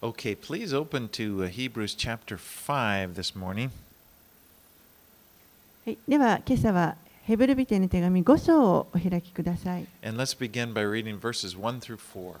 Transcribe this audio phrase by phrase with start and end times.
[0.00, 3.70] Okay, please open to uh, Hebrews chapter 5 this morning.
[5.84, 9.88] はい、では今朝はヘブルビテの手紙5章をお開きください。
[10.04, 12.36] And let's begin by reading verses 1 through 4.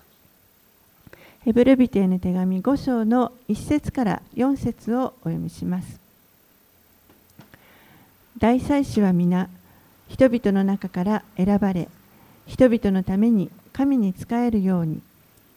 [1.40, 5.98] ヘブルビテの手紙5章の1節から4節をお読みします。
[8.38, 9.48] 大祭司は皆、
[10.06, 11.88] 人々の中から選ばれ、
[12.46, 15.02] 人々のために神に仕えるように、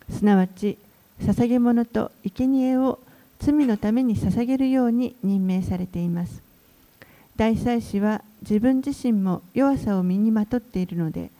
[0.10, 0.80] すなわち
[1.22, 3.00] 捧げ物と生贄を
[3.40, 6.42] 罪のために捧げるように任命されています。
[7.36, 11.32] 大祭司は自分自身も弱さを身にまとっているので、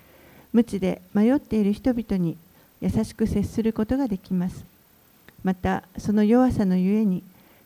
[0.54, 2.38] 無知で迷っている人々に
[2.82, 4.66] 優しく接することができます。
[5.44, 7.24] また、その弱さのゆえに、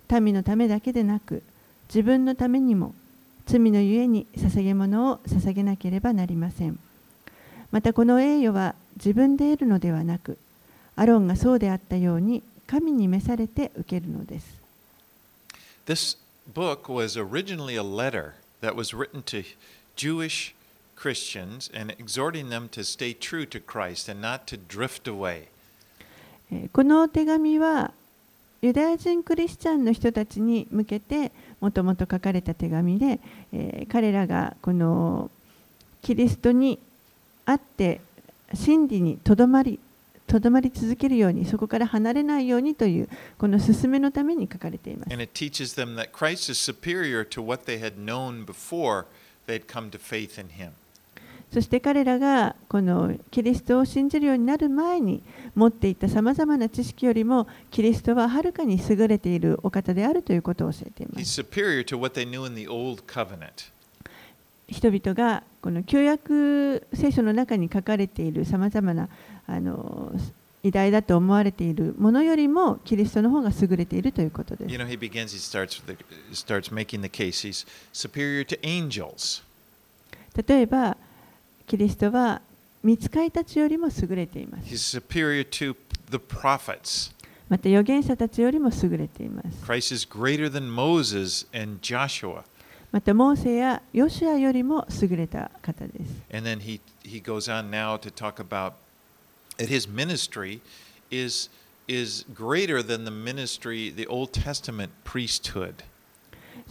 [0.10, 1.44] 民のためだけでなく、
[1.90, 2.94] 自分のためにも、
[3.46, 6.80] 罪のゆえに捧げ物を捧げなければなりません。
[7.72, 10.38] また、この栄誉は自分で得るのではなく、
[10.96, 14.56] アロンがそうであったように、神に召されて受けるのです。
[15.86, 16.18] This
[16.52, 19.44] book was originally a letter that was written to
[19.96, 20.54] Jewish
[20.96, 25.48] Christians and exhorting them to stay true to Christ and not to drift away.
[26.52, 27.92] えーこの手紙は
[28.62, 33.20] ユダヤ人クリスチャンの人たちに向けてもともと書かれた手紙で、
[33.54, 35.30] えー彼らがこの
[36.02, 36.80] キリストに
[37.46, 38.02] あって
[38.54, 39.80] 真理にとどまり
[40.28, 45.14] とどまり続けるようにそこから離れないようにというこの勧めのために書かれています。
[45.14, 49.06] And it teaches them that Christ is superior to what they had known before
[49.48, 50.72] they'd come to faith in him.
[51.52, 55.24] そして彼らがこのキリストを信じるようになる前に
[55.56, 61.46] 持っていたさまざまな知識よりもキリストははるかに優れているお方であるということを教えています。
[64.68, 69.10] 人々がこの旧約聖書の中に書かれているさまざまな
[69.48, 70.12] あの
[70.64, 74.84] 偉大だと思われているものよりもキリストの方が優れているということで You す。
[74.84, 75.96] know, he begins, he starts, the,
[76.34, 77.48] starts making the case.
[77.48, 79.44] He's superior to angels.
[80.48, 80.98] 例えば
[81.68, 82.42] キリストは
[82.84, 84.66] 見つかいたちよりも優れています。
[84.66, 85.76] He's superior to
[86.10, 87.14] the prophets.
[87.48, 89.48] また預言者たちよりも優れています。
[89.64, 92.44] Christ is greater than Moses and Joshua.
[92.92, 96.22] またモーセやヨシュアよりも優れた方です。
[96.34, 98.74] And then he, he goes on now to talk about
[99.59, 100.61] that his ministry
[101.11, 101.49] is,
[101.87, 105.85] is greater than the ministry, the Old Testament priesthood.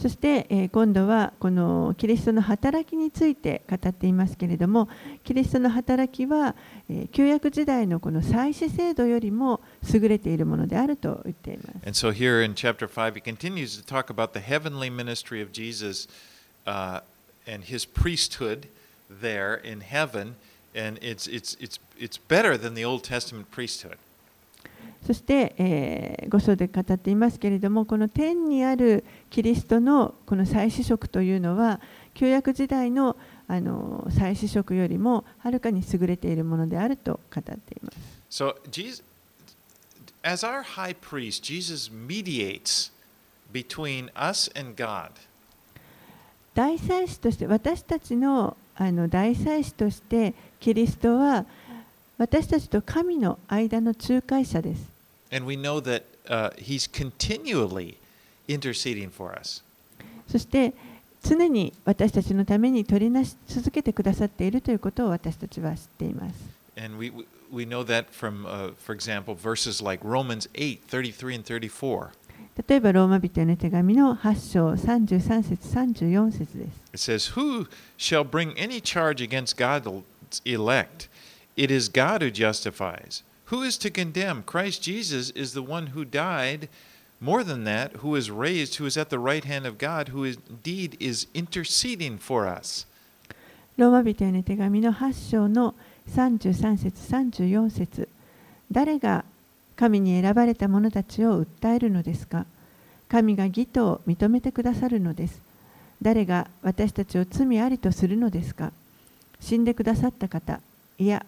[0.00, 4.88] そして、えー今度はこのキリストの働きについて語っていますけれども
[5.24, 6.54] キリストの働きは、
[6.88, 9.60] えー旧約時代のこの祭祀制度よりも
[9.92, 11.68] 優れているものであると言っています。
[11.84, 15.52] And so here in chapter 5, he continues to talk about the heavenly ministry of
[15.52, 16.08] Jesus
[16.66, 17.00] uh,
[17.46, 18.68] and his priesthood
[19.10, 20.36] there in heaven.
[20.74, 23.97] And it's, it's, it's, it's better than the Old Testament priesthood.
[25.05, 31.79] そして、えー、ご章で語っていますけれどもこの天にあるキリストのこの祭司職というのは
[32.15, 33.15] 旧約時代の
[33.47, 37.97] あの祭司職よりもはるかに優れているものであると語っています。
[38.31, 39.03] So, Jesus,
[40.23, 42.91] as our high priest, Jesus mediates
[43.53, 45.11] between us and God.
[46.55, 51.45] 大祭司として私たちのあの大祭司としてキリストは
[52.17, 54.87] 私たちと神の間の仲介者です。
[60.27, 60.73] そして
[61.23, 66.35] 常に私たちのために取りなし続けてくださっているということを私たちは知っています。
[72.67, 77.11] 例えば、ローマ人への手紙の8章33節34節です。
[77.11, 77.67] It says, Who
[77.97, 80.03] shall bring any charge against God's
[80.45, 81.09] elect?
[81.55, 83.23] It is God who justifies.
[83.45, 84.43] Who is to condemn?
[84.43, 86.67] Christ Jesus is the one who died.
[87.21, 90.25] More than that, who is raised, who is at the right hand of God, who
[90.25, 92.85] is, indeed is interceding for us.
[93.77, 95.75] ローマ人への手紙の8章の
[96.09, 98.07] 33節34節
[98.71, 99.25] 誰が
[99.75, 102.45] 神に選ばれた者たちを訴えるのですか
[103.09, 105.41] 神が義とを認めてくださるのです。
[106.01, 108.71] 誰が私たちを罪ありとするのですか
[109.39, 110.59] 死んでくださった方、
[110.97, 111.25] いや、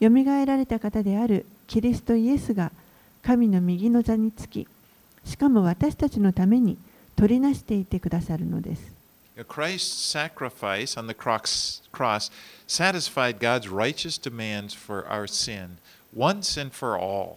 [0.00, 2.70] よみがえられた方であるキリストイエスが
[3.22, 4.66] 神の右の座につき、
[5.24, 6.78] しかも私たちのために
[7.16, 8.98] 取りなしていてくださるのです。
[9.44, 12.30] Christ's sacrifice on the cross, cross
[12.66, 15.78] satisfied God's righteous demands for our sin
[16.16, 17.36] once and for all.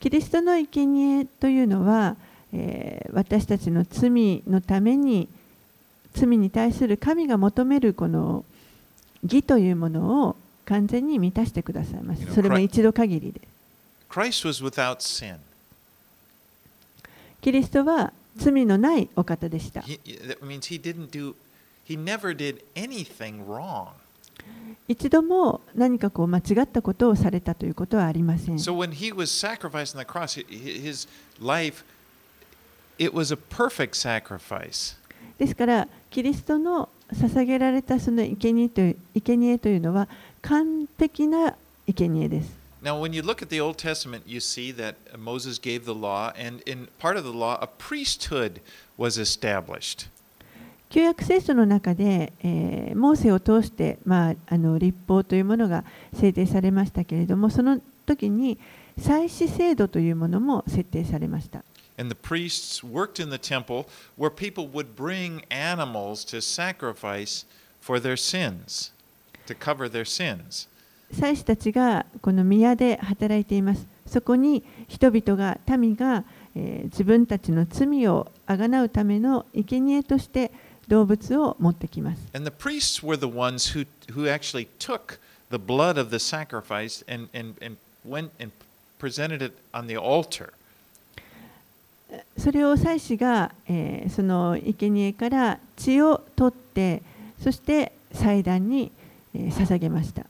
[0.00, 2.16] キリストの生贄というのは、
[2.52, 5.28] えー私たちの罪のために
[6.14, 8.44] 罪に対する神が求めるこの
[9.22, 10.36] 義というものを
[10.72, 12.32] 完全に満たしてくださいます。
[12.32, 13.42] それも一度限りで。
[14.08, 15.36] Christ was without sin.
[17.42, 19.80] キリストは罪のないお方でした。
[19.80, 21.34] He, that means he didn't do,
[21.86, 23.88] he never did anything wrong.
[24.88, 28.54] 一度も何かこう間違ったことをされたということはありません。
[28.56, 31.06] So when he was sacrificed on the cross, hi- hi- his
[31.38, 31.84] life,
[32.98, 34.96] it was a perfect sacrifice.
[35.38, 40.08] ですから、キリストの捧げられたその生贄という生贄というのは
[40.42, 41.56] 完璧な
[41.86, 42.62] 生贄です。
[42.82, 46.60] Now, when you look at the Old Testament, you see that Moses gave the law, and
[46.66, 48.60] in part of the law, a priesthood
[48.98, 50.08] was established.
[50.90, 58.58] 旧約聖書の中で、えーモーセを通して、まあ、あの立法というものが制定されましたけれども、その時に
[58.98, 61.64] 祭祀制度というものも設定されました。
[61.96, 63.86] And the priests worked in the temple
[64.18, 67.46] where people would bring animals to sacrifice
[67.80, 68.91] for their sins,
[69.46, 70.68] to cover their sins.
[71.12, 73.86] 祭司たちがこの宮で働いています。
[74.06, 76.24] そこに人々が、民が、
[76.54, 80.50] えー自分たちの罪をあがなうための生贄として
[80.88, 82.20] 動物を持ってきます。
[82.34, 85.18] And the priests were the ones who, who actually took
[85.50, 88.52] the blood of the sacrifice and, and, and went and
[88.98, 90.52] presented it on the altar.
[92.36, 97.02] それを祭司が、えーその生贄から血を取って、
[97.42, 99.01] そして祭壇に、えー
[99.34, 100.26] 捧げました。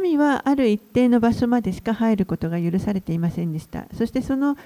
[0.00, 3.86] 民はある一定の場所までしか入ることが許されていませんでした。
[3.96, 4.56] そしてその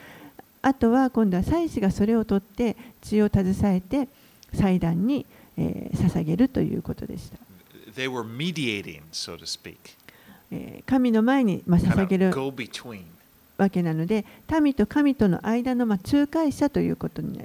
[0.62, 4.08] 後は今度は祭司がそれを取って血を携えて
[4.54, 5.26] 祭壇に
[5.56, 7.38] 捧げるということでした。
[10.86, 12.32] 神の前に捧げる。
[13.58, 14.24] わけなので、
[14.62, 17.40] 民と神との間のまあ通会者ということに。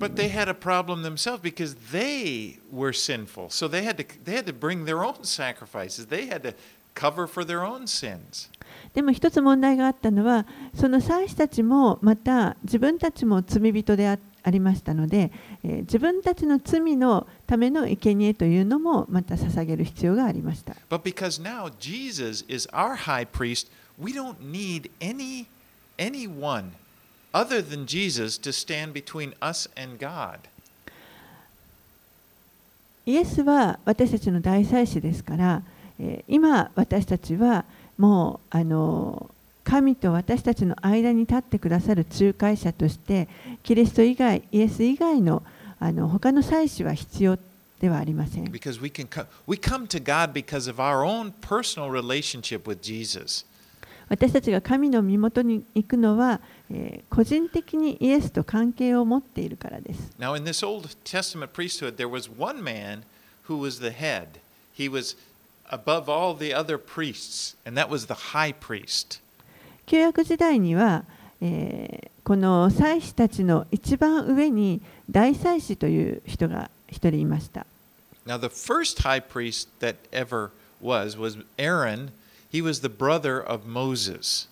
[8.94, 10.46] でも一つ問題があったのは、
[10.76, 14.20] その祭司たちもまた自分たちも罪人であ,
[14.50, 15.32] りましたので、
[15.64, 20.76] えー、自分たちの罪のための生贄というのもまた捧げる必要がありました。
[25.98, 26.72] Anyone
[27.34, 30.40] other than Jesus to stand between us and God.
[33.06, 35.62] イエスは私たちの大祭司ですから、
[36.00, 37.66] えー今私たちは
[37.98, 39.30] もうあの
[39.64, 43.28] 神と私たちの間に立ってくださる仲介者として
[43.64, 45.44] キリスト以外イエス以外の
[45.80, 47.38] あの他の祭司は必要
[47.82, 48.46] ではありません。
[48.46, 53.46] Because we can come we come to God because of our own personal relationship with Jesus.
[54.10, 56.40] 私たちが神の身元に行くのは、
[56.72, 60.12] えー個人的にイエスと関係を持っているからです。
[60.20, 63.04] Now in this Old Testament priesthood there was one man
[63.48, 64.40] who was the head.
[64.76, 65.16] He was
[65.70, 69.22] above all the other priests, and that was the high priest.
[69.86, 71.06] 旧約時代には、
[71.42, 77.66] えーこの祭司たちの一番上に大祭司という人が一人いました。
[78.26, 80.52] Now, the first high priest that ever
[80.82, 82.12] was was Aaron.
[82.54, 84.48] Moses.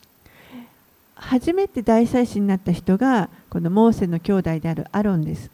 [1.15, 5.51] 初めて大祭司になった人がこのモーセの兄弟であるアロンです。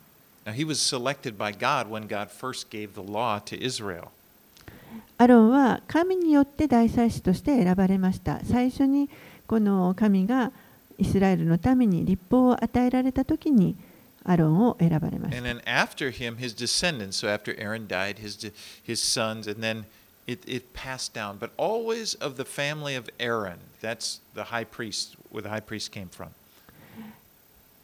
[5.17, 8.39] アロンは神によって大祭司として選ばれました。
[8.45, 9.09] 最初に
[9.45, 10.53] この神が
[10.97, 13.75] イスラエルのために立法を与えられた時に
[14.23, 15.37] アロンを選ばれました。
[15.37, 19.85] And then after him, his descendants, so after Aaron died, his, his sons, and then、uh,
[20.27, 21.37] it, it passed down.
[21.37, 23.57] But always of the family of Aaron.
[23.81, 26.29] That's the high priest, where the high priest came from.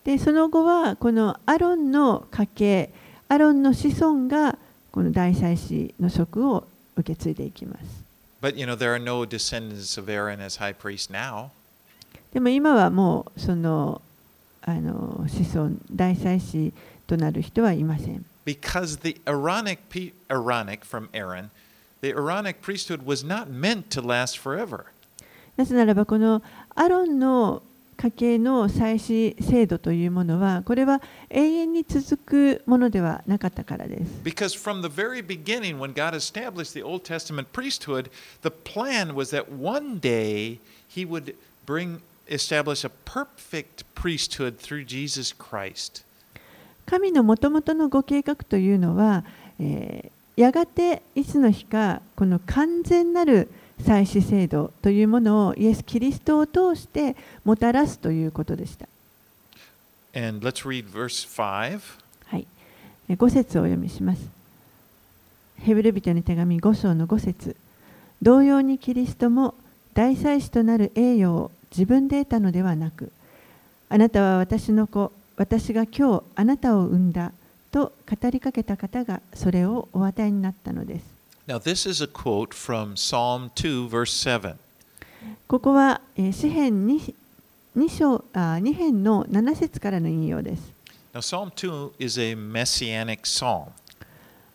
[0.04, 2.90] でその後はこのアロンの家系、
[3.30, 4.58] アロンの子孫が
[4.92, 8.04] この大祭司の職を受け継いでいきます。
[8.42, 11.50] But you know, there are no descendants of Aaron as high priest now.
[12.34, 14.02] でも今はもうその
[14.62, 16.74] あの子孫大祭司
[17.08, 18.26] となる人はいません。
[18.46, 19.80] because the Aaronic,
[20.30, 21.50] Aaronic from Aaron,
[22.03, 24.87] the Aaronic priesthood was not meant to last forever.
[25.57, 26.43] なぜならばこの
[26.75, 27.63] アロンの
[27.97, 34.23] 家系の祭祀制度というものはこれは永遠に続くものではなかったからです。
[34.23, 38.09] Because from the very beginning, when God established the Old Testament priesthood,
[38.43, 41.35] the plan was that one day He would
[41.67, 46.05] bring, establish a perfect priesthood through Jesus Christ.
[46.87, 49.25] 神のもともとのご計画というのは、
[49.59, 53.50] えー やがていつの日かこの完全なる
[53.82, 58.88] 祭祀制度というものをイエス・キリストを通してもたらすということでした。
[60.16, 61.80] And let's read verse 5.
[62.26, 62.48] はい、
[63.10, 64.44] 5節をお読みします。
[65.64, 67.56] ヘブル人の手紙5章の5節
[68.22, 69.56] 同様にキリストも
[69.94, 73.12] 大祭司となる栄誉を自分で得たのではなく
[73.90, 77.32] あなたは私の子私が今日あなたを産んだ
[77.74, 81.04] と語りかけた方がそれをお与えになったのです
[81.48, 84.56] Now, this is a quote from Psalm 2, verse 7.
[85.48, 87.14] ここは、えー詩編 2,
[87.76, 90.72] 2, 章あ2編の7節からの引用です。
[91.14, 93.68] Now, Psalm 2 is a messianic psalm.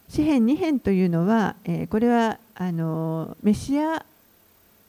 [0.09, 4.03] 詩編2編というのは、えーこれはあのメシア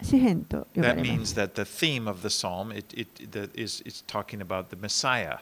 [0.01, 1.45] 詩編と呼ば That れます means。
[1.45, 5.39] that the theme of the psalm it, it, the, is it's talking about the Messiah.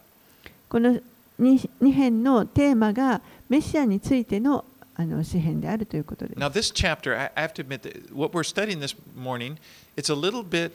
[0.69, 0.99] この
[1.39, 4.65] 2, 2編のテーマがメシアについての
[4.99, 6.39] あの詩編であるということです。
[6.39, 9.57] Now, this chapter, I, have to admit that what we're studying this morning,
[9.95, 10.71] it's a little bit.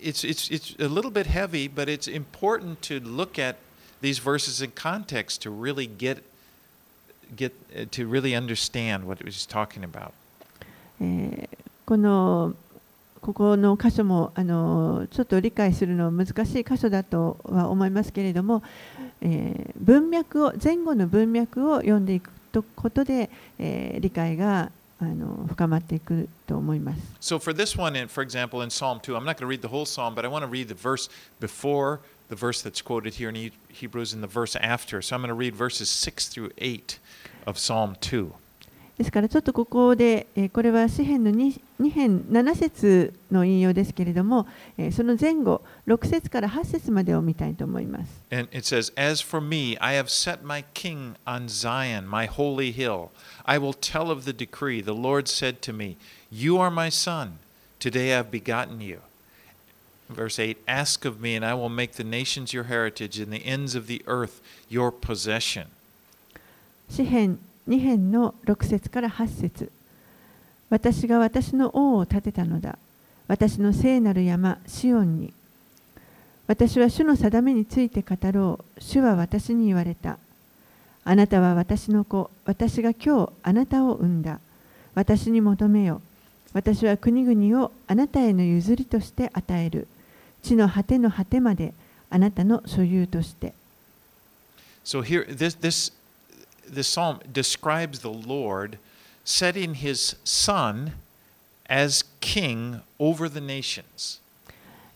[0.00, 3.56] It's, it's, it's a little bit heavy, but it's important to look at
[4.00, 6.22] these verses in context to really get,
[7.34, 10.12] get uh, to really understand what it was talking about.
[11.00, 12.54] えーこの
[13.24, 18.62] ここの箇所もあのちょっと理解するの難しい箇所だとは思いますけれども、
[19.22, 22.30] えー文脈を前後の文脈を読んでいく
[22.76, 27.00] ことで、えー理解があの深まっていくと思います。
[27.22, 29.86] So, for this one, for example, in Psalm 2, I'm not going to read the whole
[29.86, 31.08] psalm, but I want to read the verse
[31.40, 35.00] before the verse that's quoted here in Hebrews and the verse after.
[35.00, 36.98] So, I'm going to read verses 6 through 8
[37.46, 38.34] of Psalm 2.
[38.96, 44.46] ですからちょっとここで、えーこれは詩編の 2, 2編7節の引用ですけれども、
[44.78, 48.22] えーその前後6節から8節までを見たいと思います。
[48.30, 53.10] And it says, As for me, I have set my king on Zion, my holy hill.
[53.44, 54.80] I will tell of the decree.
[54.80, 55.96] The Lord said to me,
[56.30, 57.38] You are my son.
[57.80, 59.00] Today I have begotten you.
[60.08, 63.44] Verse 8 Ask of me, and I will make the nations your heritage, and the
[63.44, 65.66] ends of the earth your possession.
[66.88, 69.72] 詩編2編の6節から8節。
[70.70, 72.78] 私が私の王を立てたのだ。
[73.26, 75.32] 私の聖なる山シオンに。
[76.46, 78.80] 私は主の定めについて語ろう。
[78.80, 80.18] 主は私に言われた。
[81.04, 82.30] あなたは私の子。
[82.44, 84.40] 私が今日あなたを産んだ。
[84.94, 86.00] 私に求めよ
[86.52, 89.88] 私は国々をあなたへの譲りとして与える。
[90.42, 91.72] 地の果ての果てまで
[92.10, 93.54] あなたの所有として。
[94.84, 95.92] So here, this, this,
[96.67, 98.77] this psalm describes the Lord
[99.23, 100.93] setting his son
[101.69, 104.19] as king over the nations.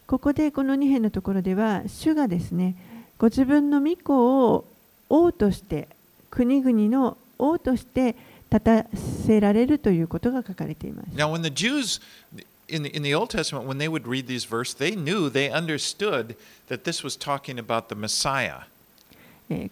[0.05, 2.75] ここでこの2編のところでは主がですね
[3.17, 4.65] ご自分の御子を
[5.09, 5.87] 王として
[6.29, 8.15] 国々の王として
[8.51, 8.85] 立た
[9.25, 11.09] せられるということが書かれています。
[11.15, 12.01] Now, when the Jews
[12.67, 15.49] in the, in the Old Testament, when they would read these verses, they knew, they
[15.49, 16.35] understood
[16.67, 18.65] that this was talking about the Messiah.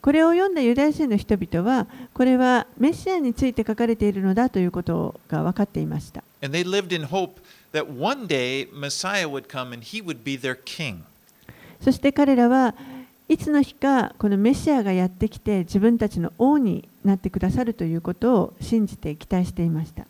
[0.01, 6.25] これを読んだユダヤ人の人々は、これはメシアについて書かれているのだということが分かっていました。
[11.83, 12.75] そして彼らは
[13.29, 20.07] いつの日かこのメシアがやってきて自分たちの王になってくださるということを信じて期待していました。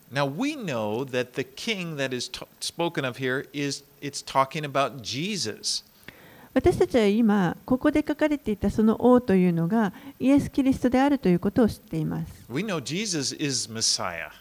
[6.57, 12.33] 私たちは今ここで書かれていたその王というのがイエス・キリストであるということを知っています。
[12.49, 14.31] We know Jesus is Messiah.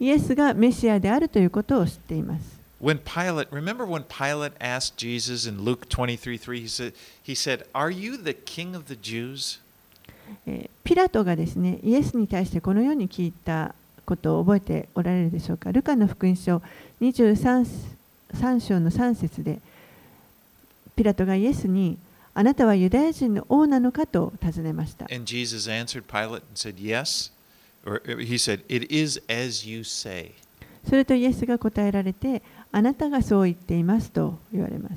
[0.00, 2.58] イエスがメシアであるということを知っています。
[2.82, 7.92] When Pilate, remember when Pilate asked Jesus in Luke 23 3, he said, he said, Are
[7.92, 9.60] you the king of the Jews?
[10.48, 15.70] えーピラトがですねイエスに対してこのように聞いたことを覚えておられるでしょうか。
[15.70, 16.60] ルカの福音書
[17.00, 17.64] 23
[18.34, 19.60] 3章の3節で
[20.96, 21.98] ピラトがイエスに
[22.34, 25.06] あなたはユダヤ人の王なのかと尋ねました。
[25.14, 27.30] And Jesus answered Pilate and said, Yes.
[27.84, 30.32] Or uh, he said, It is as you say.
[30.88, 34.94] それとイエスが答えられてあなたがそう言っていますと言われます。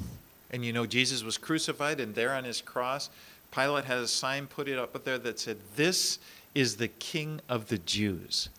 [0.54, 3.10] And you know, Jesus was crucified, and there on his cross,
[3.52, 6.20] Pilate had a sign put it up there that said, This
[6.54, 8.50] is the King of the Jews.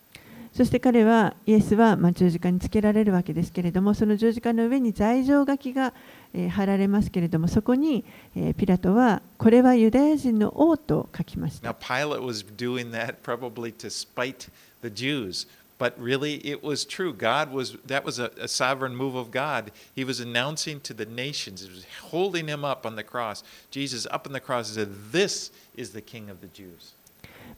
[0.53, 5.93] そして彼はイエスはまあ十字架につけられるわけですけれどもその十字架の上に罪状書きが、
[6.37, 8.05] えー貼られますけれどもそこに、
[8.37, 11.95] えーピラトはこれはユダヤ人の王と書きまし Now, た。
[11.95, 14.49] Pilate was doing that probably to spite
[14.83, 15.47] the Jews,
[15.79, 17.13] but really it was true.
[17.13, 19.73] God was, that was a, a sovereign move of God.
[19.95, 24.07] He was announcing to the nations, he was holding him up on the cross, Jesus
[24.11, 26.93] up on the cross, said, This is the King of the Jews.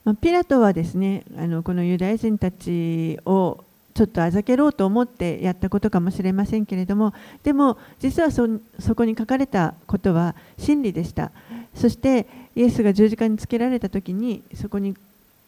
[0.04, 3.64] まあ、ピラトはですねあのこのユダヤ人たちを
[3.98, 7.12] ちょっとあざけろうと思ってやったことかもしれませんけれども
[7.42, 8.46] でも実はそ
[8.78, 11.32] そこに書かれたことは真理でした。
[11.74, 14.96] そしてイエスが十字架につけられた時にそこに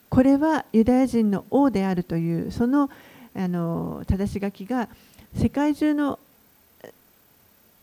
[0.08, 2.90] これはユダヤ人の王であるというその
[3.36, 4.88] あの正し書きが
[5.36, 6.18] 世界中の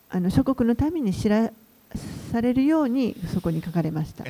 [0.09, 1.49] あの諸国のために知ら
[2.31, 4.23] されるようにそこに書かれました。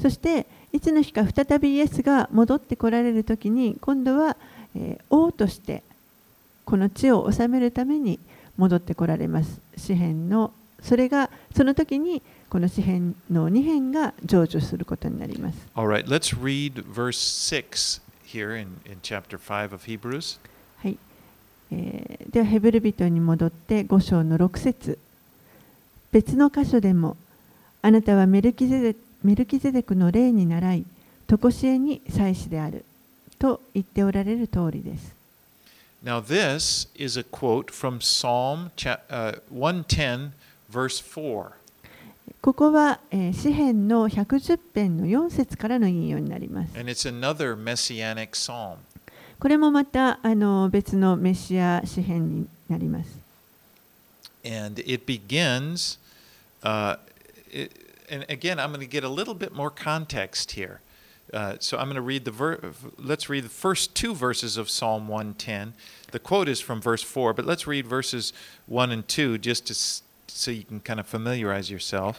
[0.00, 4.36] そして、いつの日か再びイエスが戻ってこられるときに、今度は
[5.10, 5.82] 王として
[6.64, 8.18] この地を治めるために
[8.56, 9.60] 戻ってこられます。
[9.76, 10.52] 詩篇の
[10.82, 12.22] それがその時に、
[12.54, 20.38] この詩篇の2編が成就することになります All right, let's read verse 6 here in, in chapter 5 of Hebrews.
[20.76, 20.96] はい、
[21.72, 25.00] えーではヘブル人に戻って5章の6節
[26.12, 27.16] 別の箇所でも
[27.82, 30.84] あなたはメルキゼデメルキゼデクの霊に倣い
[31.26, 32.84] 常しえに祭司である
[33.40, 35.12] と言っておられる通りです
[36.04, 38.70] Now, this is a quote from Psalm
[39.10, 40.34] uh, 110,
[40.70, 41.63] verse 4.
[42.40, 46.76] ここは、えー詩編の110編の4節からの引用になります。
[49.38, 53.18] これもまたあの別のメシア詩編になります。
[54.44, 55.98] And it begins,
[56.62, 56.98] uh,
[57.50, 57.70] it,
[58.10, 60.80] and again, I'm going to get a little bit more context here.
[61.32, 62.60] Uh, so I'm going to read the ver-
[62.98, 65.72] let's read the first two verses of Psalm 110.
[66.12, 68.32] The quote is from verse 4, but let's read verses
[68.66, 69.74] 1 and 2 just to,
[70.28, 72.16] so you can kind of familiarize yourself.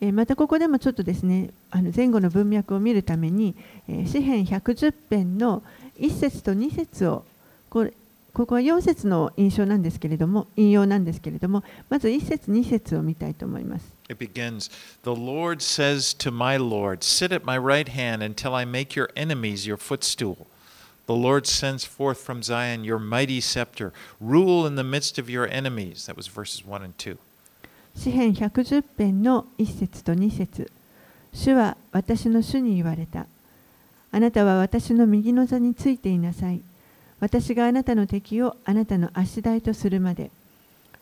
[0.00, 3.56] えーまたここでもちょっとですね、あの前後の文脈を見るために、
[3.88, 5.62] えー詩編110編の
[5.98, 7.24] 1節と2節を
[7.68, 7.92] これ
[8.32, 13.92] ここは4節の印象なんですけれども、引用なんですけれども、まず1節2節を見たいと思います。
[14.08, 14.70] It begins
[15.02, 19.10] The Lord says to my Lord, Sit at my right hand until I make your
[19.16, 20.46] enemies your footstool.
[21.08, 23.94] The Lord sends forth from Zion your mighty scepter.
[24.20, 26.04] Rule in the midst of your enemies.
[26.04, 27.16] That was verses 1 and 2.
[27.96, 30.70] 詩編110編の1節と2節
[31.32, 33.26] 主は私の主に言われた。
[34.12, 36.60] あなたは私の右の座についていなさい。
[37.20, 40.30] 私があなたの敵をあなたの足台とするまで。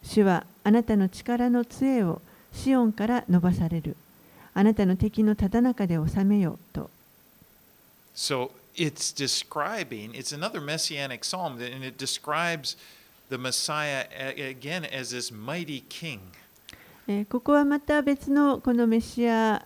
[0.05, 3.97] 主はあなたの力の杖をシオンから伸ばされる。
[4.55, 6.91] あなたの敵のただ中で治めよと。
[8.15, 12.77] So it's describing, it's another messianic psalm, and it describes
[13.29, 16.21] the Messiah again as this mighty king.
[17.09, 19.65] えーここはまた別のこのメシア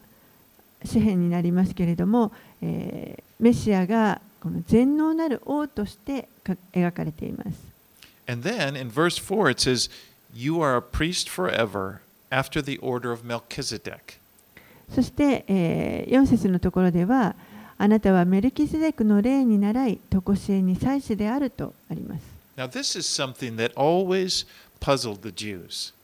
[0.84, 7.70] 詩篇になりますけれども、えーメシアがこの全能なる王としてか描かれています。
[8.28, 9.90] And then in verse 4 it says,
[10.32, 14.18] You are a priest forever after the order of Melchizedek.
[14.94, 17.34] そして、え4節のところでは、
[17.82, 22.22] あなたはメルキゼデクの霊に倣い、常しえに祭司であるとあります。
[22.54, 24.46] Now, this is something that always
[24.80, 25.94] puzzled the Jews.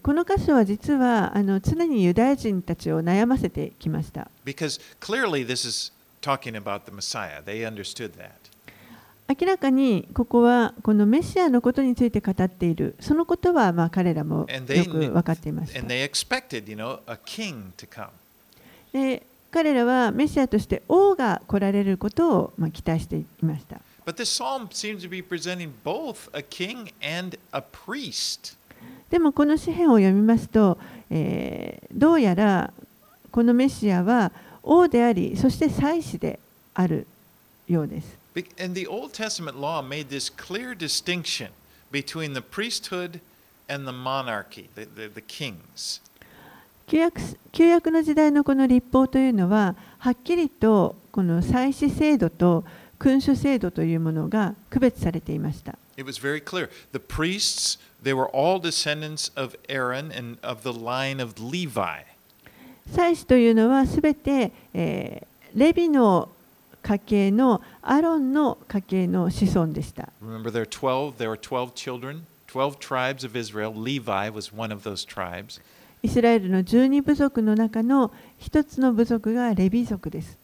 [0.00, 4.30] この箇所は実はあの常にユダヤ人たちを悩ませてきました。
[4.44, 7.42] Because clearly this is talking about the Messiah.
[7.42, 8.30] They understood that.
[9.28, 15.80] 明らかにここはこのメシアのことについて語っている、そのことはまあ彼らもよ they, く分かっていました。
[15.80, 18.10] and they expected, you know, a king to come.
[18.92, 23.80] で彼らはメシアとして王が来られることをまあ期待していました。
[24.04, 28.56] But this psalm seems to be presenting both a king and a priest.
[29.10, 30.78] でもこの詩篇を読みますと、
[31.10, 32.72] えーどうやら
[33.30, 34.32] このメシアは
[34.62, 36.38] 王であり、そして祭司で
[36.74, 37.06] ある
[37.68, 38.18] ようです。
[38.60, 41.50] And the Old Testament law made this clear distinction
[41.90, 43.20] between the priesthood
[43.68, 46.00] and the monarchy, the, the, the kings.
[46.88, 47.20] 旧約,
[47.52, 52.64] 旧約の時代のこの立法というのははっきりとこの祭祀制度と
[52.98, 55.76] 君主制度というものが区別されていました。
[62.90, 66.30] 祭祀というのはすべて、レビの
[66.82, 70.08] 家系のアロンの家系の子孫でした。
[76.02, 80.38] イスラエルの十二部族の中の一つの部族がレビ族です。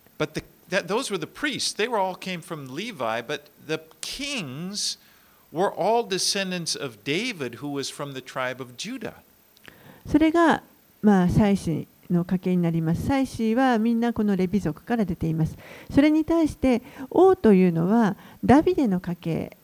[10.11, 10.63] それが、
[11.03, 13.07] 祭祀の家系になります。
[13.07, 15.57] 祭祀はみんなこのレビ族から出ています。
[15.93, 19.57] それに対して王というのはダビデの家系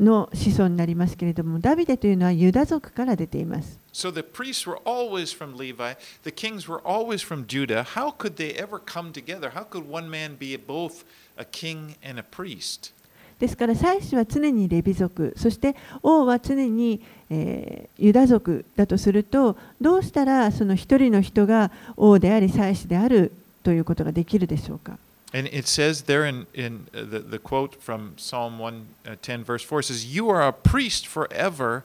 [0.00, 3.78] の子孫になりますけれども、ダビデというのはユダ族から出ています。
[3.97, 7.83] So the priests were always from Levi, the kings were always from Judah.
[7.83, 9.51] How could they ever come together?
[9.51, 11.03] How could one man be both
[11.37, 12.93] a king and a priest?
[13.39, 23.31] ですから祭司は常にレビ族そして王は常に、えーユダ族だとするとどうしたらその一人の人が王であり祭司である
[23.63, 24.97] ということができるでしょうか
[25.33, 29.81] And it says there in, in uh, the, the quote from Psalm 110, verse 4
[29.81, 31.83] says, You are a priest forever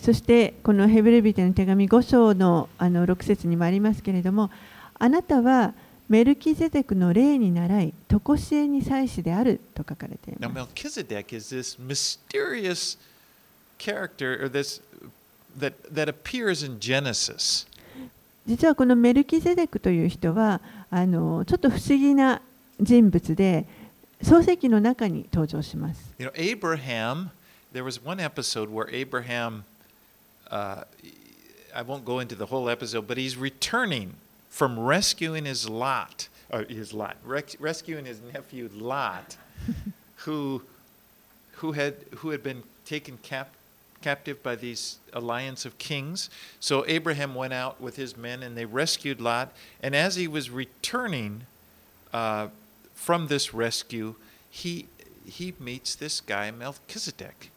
[0.00, 4.50] そしてこのヘブルビテの手紙5章の,あの6節にもありますけれども
[4.98, 5.74] あなたは
[6.08, 10.42] メルキゼデクの霊に習いトコシエに祭司であると書かれています。
[18.46, 22.42] 実はこのメルキゼデクという人はあのちょっと不思議な
[22.80, 23.66] 人物で、
[24.23, 27.29] 創世記の中に登場します You know, Abraham,
[27.73, 29.63] there was one episode where Abraham,
[30.49, 30.83] uh,
[31.75, 34.15] I won't go into the whole episode, but he's returning
[34.49, 39.37] from rescuing his Lot, or his Lot, rec- rescuing his nephew Lot,
[40.25, 40.63] who,
[41.57, 43.49] who, had, who had been taken cap,
[44.01, 46.29] captive by these alliance of kings.
[46.59, 49.51] So Abraham went out with his men and they rescued Lot.
[49.83, 51.43] And as he was returning
[52.13, 52.47] uh,
[53.04, 54.14] from this rescue,
[54.50, 54.86] he,
[55.26, 57.50] he meets this guy, Melchizedek.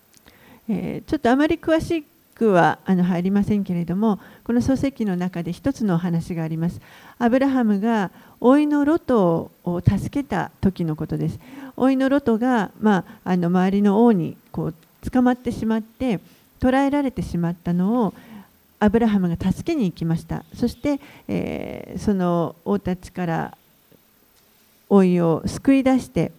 [0.67, 2.03] えちょっとあまり詳し
[2.33, 6.81] くはあの入りませんけれどもこの創世記の中で一つのお話があります。
[7.19, 8.09] アブラハムが
[8.41, 11.39] 老いのロトを助けた時のことです。
[11.77, 14.75] 老いのロトが、まあ、あの周りの王にこう
[15.11, 16.19] 捕まってしまって
[16.59, 18.13] 捕らえられてしまったのを
[18.79, 20.43] アブラハムが助けに行きました。
[20.55, 23.57] そして、えーその王たちから
[24.89, 26.31] 老いを救い出して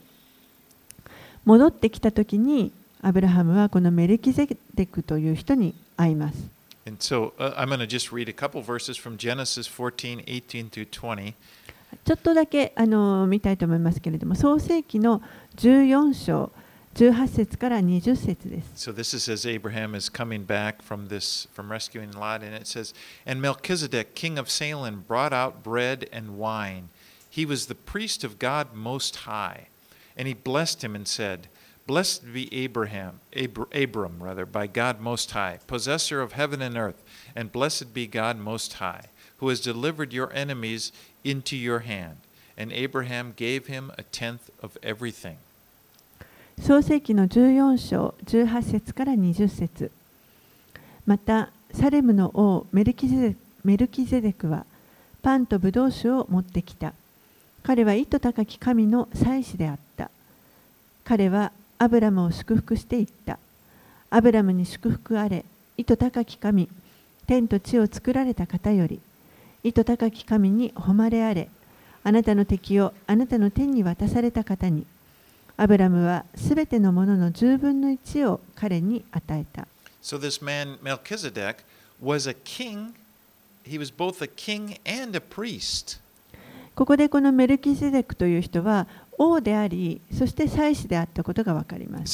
[1.45, 6.57] 戻ってきた時にアブラハムはこのメルキゼデクという人に会います。
[6.87, 10.87] And so uh, I'm going to just read a couple verses from Genesis 14, 18 through
[10.91, 11.35] 20.
[12.05, 15.23] ちょっとだけあの見たいと思いますけれども、創世記の
[15.57, 16.53] 14章
[16.95, 18.91] 18節から20節です。
[18.91, 22.95] So this is as Abraham is coming back from this from rescuing Lot, and it says,
[23.27, 26.89] And Melchizedek, king of Salem, brought out bread and wine.
[27.37, 29.67] He was the priest of God most high.
[30.17, 31.49] And he blessed him and said,
[31.87, 37.05] Blessed be Abraham, Abr- Abram rather, by God most high, possessor of heaven and earth,
[37.37, 40.93] and blessed be God most high, who has delivered your enemies
[41.25, 42.17] into your hand.
[42.57, 45.37] And Abraham gave him a tenth of everything.
[46.59, 49.91] 創世記の14章18節から20節
[51.05, 54.65] またサレムの王メルキゼデメルキゼデクは
[55.21, 56.95] パンとブドウ酒を持ってきた
[57.67, 60.09] 彼は意図高き神の祭司であった
[61.05, 63.41] 彼はアブラムを祝福していった
[64.09, 65.45] アブラムに祝福あれ
[65.77, 66.69] 意図高き神
[67.27, 69.01] 天と地を作られた方より
[69.65, 71.49] 意図高き神に誉れあれ
[72.05, 74.87] あなたの敵をあなたの天に渡された方に
[75.57, 79.67] アブラムはすべてのものの10分の1を彼に与えた。
[80.01, 81.65] So this man Melchizedek
[82.01, 82.93] was a king.
[83.65, 86.06] He was both a king and a priest.
[86.77, 88.87] ここでこのメルキゼデクという人は
[89.17, 92.05] 王であり、そして祭司であったことがわかります。
[92.05, 92.13] であ、ったことがわかります。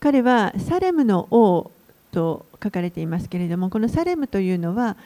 [0.00, 1.70] 彼はサレムの王
[2.12, 4.98] と書かれていますけれども、このサレムというのは、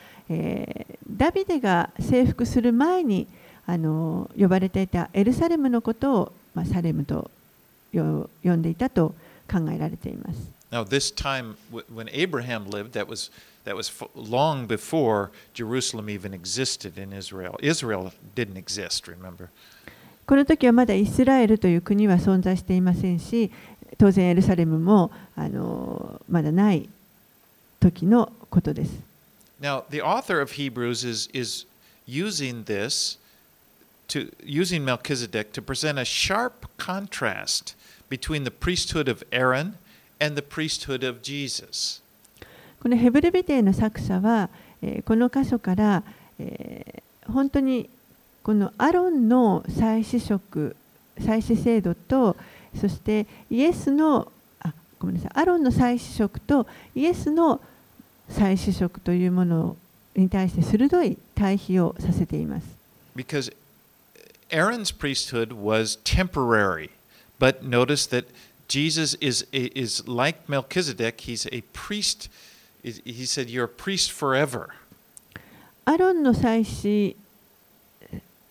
[1.09, 3.29] ダビデが征服する前に、
[3.69, 7.31] あの呼ばれていたエルサレムのことを、まあ、サレムと
[7.93, 9.15] よ呼んでいたと
[9.47, 10.41] 考えられています。
[10.71, 13.31] Now, this time when Abraham lived, that was
[13.65, 17.57] that was long before Jerusalem even existed in Israel.
[17.61, 19.07] Israel didn't exist.
[19.07, 19.49] Remember.
[20.27, 23.51] この時はまだイスラエルという国は存在していませんし
[23.99, 26.89] 当然エルサレムもあのまだない
[27.81, 28.93] 時のことです。
[29.61, 31.67] Now, the author of Hebrews is, is
[32.07, 33.19] using this,
[34.09, 37.75] to, using Melchizedek to present a sharp contrast
[38.09, 39.77] between the priesthood of Aaron
[40.21, 42.03] and the priesthood of Jesus.
[42.81, 44.49] このヘブルビテの作者は、
[44.83, 46.03] えーこの箇所から、
[46.39, 47.91] えー本当に
[48.43, 50.75] このアロンの祭司職
[51.21, 52.37] 祭司制度と
[52.81, 57.61] そしてイエスのあごめんなさいアロンの祭司職とイエスの
[58.31, 59.77] 祭司職というもの
[60.17, 62.67] に対して鋭い対比をさせています。
[63.15, 63.53] Because
[64.51, 66.91] Aaron's priesthood was temporary,
[67.39, 68.27] but notice that
[68.69, 72.29] Jesus is, is like Melchizedek, he's a priest.
[72.83, 74.71] He said, You're a priest forever.
[75.85, 77.17] アロンの祭司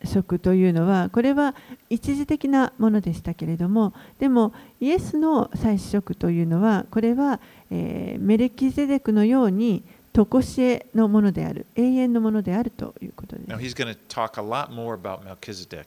[0.03, 1.53] 職というのはこれは
[1.89, 9.83] 一時的なものでしたけれどもでもイエスの祭司職というのはこれは、えー、メルキゼデクのように
[10.25, 13.49] 常しえのものである永遠のものであるということです。
[13.49, 15.85] Now he's going to talk a lot more about Melchizedek.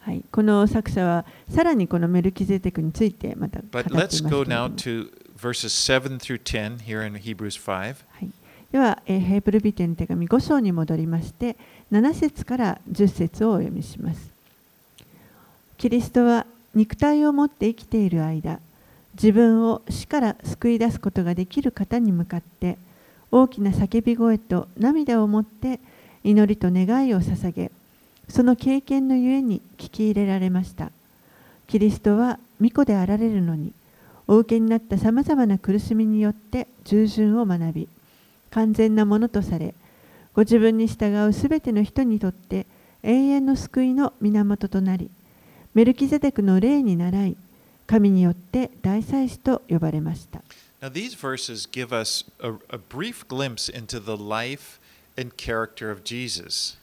[0.00, 7.14] はい、この作者はさらにこのメルキゼデクについてまた語ってい But ます let's けれ go ども now to verses 7 through 10 here in
[7.14, 7.70] Hebrews 5.
[7.70, 8.30] はい、
[8.70, 11.56] では、えーヘイブルビテの手紙5章に戻りまして
[11.90, 14.30] 7節から10節をお読みします。
[15.78, 18.60] キリストは肉体を持って生きている間
[19.14, 22.78] 自分を死から救い出すことができる方に向かって
[23.34, 25.80] 大きな叫び声と涙を持って
[26.22, 27.72] 祈りと願いを捧げ
[28.28, 30.92] その経験のゆえに聞き入れられました。
[31.66, 33.72] キリストは御子であられるのに
[34.28, 37.88] お受けになったさまざまな苦しみによって従順を学び
[38.50, 39.74] 完全なものとされ
[40.34, 42.66] ご自分に従うすべての人にとって
[43.02, 45.10] 永遠の救いの源となり
[45.74, 47.36] メルキゼデクの霊に倣い
[47.88, 50.40] 神によって大祭司と呼ばれました
[50.84, 54.78] Now, these verses give us a, a brief glimpse into the life
[55.16, 56.76] and character of Jesus.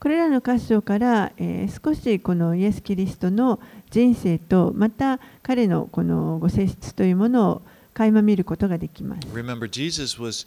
[0.00, 3.60] これらの箇所から、えー少しこのイエス・キリストの
[3.92, 7.62] 人生とまた彼のこのご性質というものを
[7.94, 9.28] 垣間見ることができます。
[9.28, 10.44] Remember, Jesus was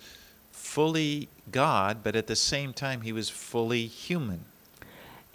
[0.51, 4.39] fully God, but at the same time, he was fully human.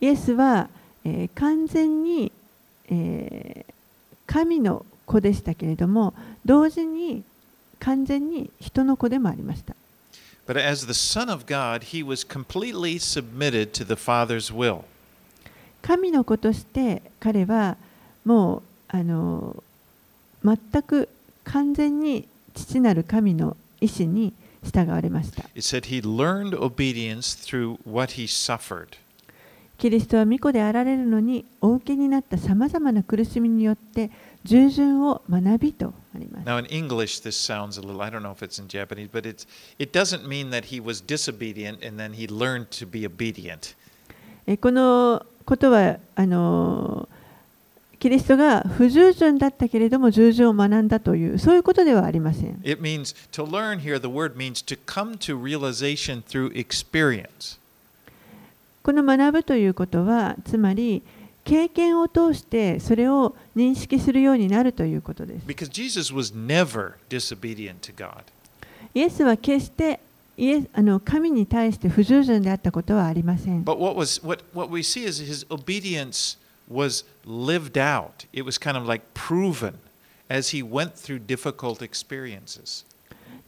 [0.03, 0.69] イエスは、
[1.03, 2.31] えー完全に、
[2.91, 3.75] えー
[4.27, 6.13] 神の子でしたけれども
[6.45, 7.25] 同時に
[7.81, 9.75] 完全に人の子でもありました。
[15.83, 17.77] 神の子として彼は
[18.25, 19.63] もうあの
[20.45, 21.09] 全く
[21.45, 24.33] 完全に父なる神の意志に
[24.65, 25.45] 従われました。
[29.79, 34.11] キリストは御子であられるのにお受けになったさまな苦しみによって
[34.49, 36.47] 従順を学びとあります。
[36.47, 39.47] Now, in English, this sounds a little, I don't know if it's in Japanese, but it's,
[39.79, 43.77] it doesn't mean that he was disobedient and then he learned to be obedient.
[44.47, 47.07] えこのことはあの
[47.99, 52.59] キリストが不従順だったけれども従順を学んだというそういうことではありません。
[52.65, 57.59] It means to learn here, the word means to come to realization through experience.
[58.83, 61.03] この学ぶということはつまり
[61.49, 65.47] 経験を通してそれを認識するようになるということです。
[68.95, 70.01] イエスは決して
[70.37, 73.65] イエスあの神に対して不従順であったことはありません。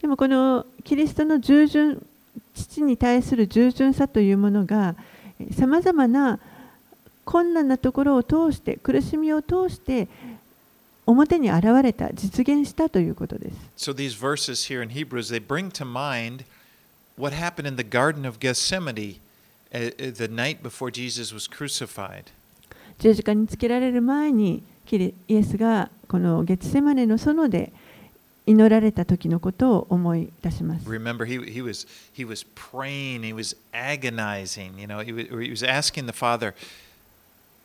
[0.01, 2.03] でもこのキリストの従順、
[2.55, 4.97] 父に対する従順さというものが、
[5.53, 6.41] さまざまな
[7.25, 10.09] 困難なところを通して苦しみを通して
[11.07, 13.57] 表に現れた実現したということです。
[13.77, 16.45] So these verses here in Hebrews they bring to mind
[17.17, 19.21] what happened in the Garden of Gethsemane
[19.73, 22.25] uh, uh, the night before Jesus was crucified.
[22.99, 27.73] 十字架につけられる前にイエスがこのゲツセマネの園で
[28.47, 30.89] 祈られた時のことを思い出します。
[30.89, 34.79] Remember, he, he was he was praying, he was agonizing.
[34.79, 36.55] You know, he was, he was asking the Father,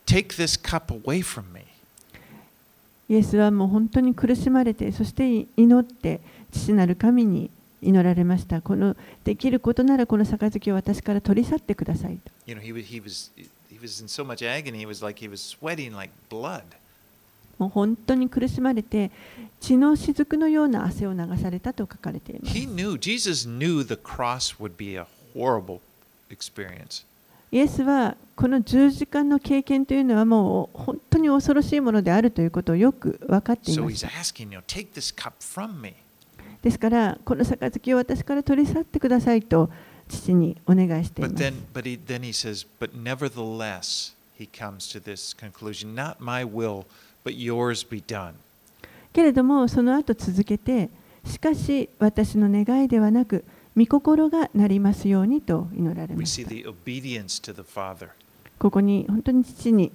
[0.05, 1.23] Take this cup away
[3.07, 7.49] イエスはもう本当に苦しまれて、そして祈って、父なる神に
[7.81, 8.61] 祈られました。
[8.61, 12.31] このできることなら、この杯を私から取り去ってくださいと。
[17.57, 19.11] もう本当に苦しまれて、
[19.61, 22.57] 血の雫のような汗を流されたと書かれています。
[27.55, 34.05] イエスはこの十字架の経験というのはもう本当に恐ろしいものであるということをよく分かっています。
[36.61, 39.69] ですから、この杯を私から取り去ってくださいと
[40.09, 41.35] 父にお願いしています。
[49.13, 50.89] けれどもその後続けて
[51.25, 53.45] しかし私の願いではなく
[53.77, 56.21] 御心がなりますようにと祈られま
[57.63, 58.09] Father.
[58.57, 59.91] ここに本当に父に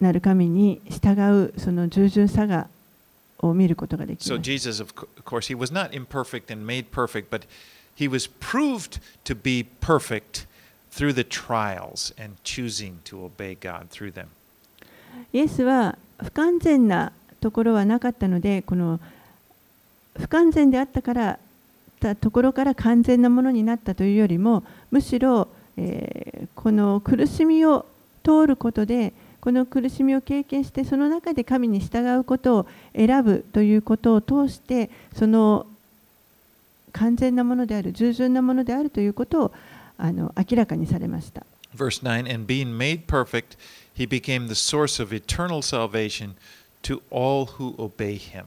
[0.00, 2.68] なる神に従うその従順さが
[3.40, 7.42] を見ることができ So ます Jesus, of co- of course, he was not imperfect and made perfect, but
[7.96, 10.46] he was proved to be perfect
[10.90, 14.26] through the trials and choosing to obey God through them.
[15.32, 19.00] イエスは不完全なところはなかったのでこの
[20.16, 21.38] 不完全であったから
[21.98, 27.86] たところから完全なものになったというよりもむしろえーこの苦しみを
[28.24, 35.66] 通ることでこの苦しみを経験してその中で神に従うことを選ぶということを通してその
[36.92, 39.52] 完全なものである従順なものであるということを
[39.96, 41.46] あの明らかにされました。
[41.74, 43.56] Verse 9 And being made perfect,
[43.94, 46.34] he became the source of eternal salvation
[46.82, 48.46] to all who obey him.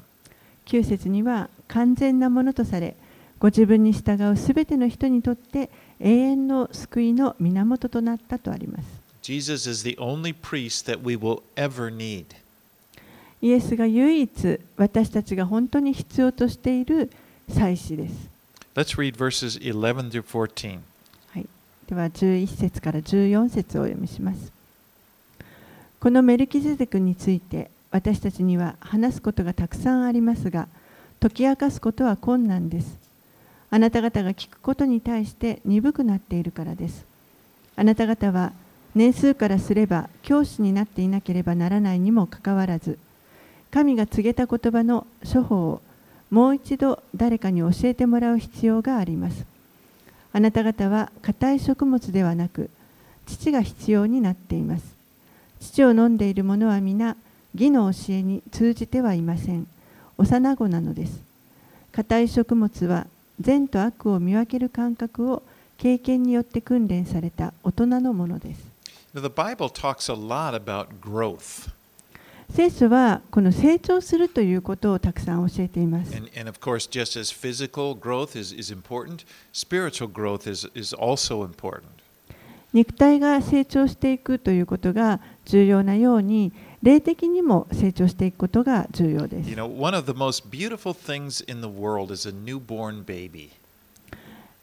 [0.66, 2.96] 9節には完全なものとされ
[3.41, 8.86] ご自分に従うすべての人にとって永遠の救いの源となったとあります。
[9.23, 12.25] Jesus is the only priest that we will ever need.
[13.41, 17.10] イエスが唯一私たちが本当に必要としている
[17.49, 18.30] 祭司です。
[18.75, 20.80] Let's read verses 11 through 14.
[21.34, 21.47] はい、
[21.88, 24.51] では11節から14節をお読みします。
[25.99, 30.67] このメルキゼデクについて私たちには話すことがたくさんありますが
[31.19, 33.01] 解き明かすことは困難です。
[33.72, 37.06] あなた方が聞くことに対して鈍くなっているからです。
[37.78, 38.52] あなた方は
[38.94, 43.00] 年数からすれば教師になっていなければならないにもかかわらず
[43.72, 45.82] 神が告げた言葉の処方を
[46.30, 49.46] もう一度誰かに教えてもらう必要があります。
[50.34, 52.70] あなた方は硬い食物ではなく
[53.26, 54.84] 父が必要になっています。
[55.62, 57.16] 父を飲んでいる者は皆
[57.54, 59.68] 義の教えに通じてはいません。
[60.18, 61.22] 幼子なのです。
[61.92, 63.08] 硬い食物は
[63.41, 65.43] 善と悪を見分ける感覚を
[65.77, 68.71] 経験によって訓練された大人のものです。
[69.13, 71.69] Now, the Bible talks a lot about growth.
[72.54, 76.15] 聖書はこの成長するということをたくさん教えています。
[76.15, 81.45] And, and of course, just as physical growth is, is important, spiritual growth is, is also
[81.45, 81.84] important.
[82.73, 89.56] 肉体が成長していくということが重要なように霊的にも成長していくことが重要です You。
[89.56, 93.52] know, one of the most beautiful things in the world is a newborn baby.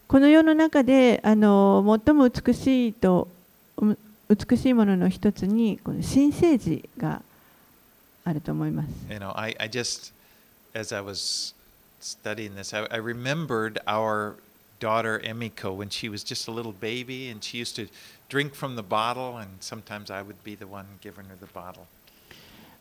[0.08, 3.28] この世の中であの最も美しいと
[3.76, 3.96] う
[4.28, 7.22] 美しいものの一つにこの新生児が
[8.24, 8.88] あると思います。
[9.10, 10.12] You know, I, I just,
[10.74, 11.54] as I was
[12.00, 14.36] studying this, I, I remembered our
[14.80, 17.88] daughter Emiko when she was just a little baby and she used to
[18.28, 21.86] drink from the bottle, and sometimes I would be the one giving her the bottle.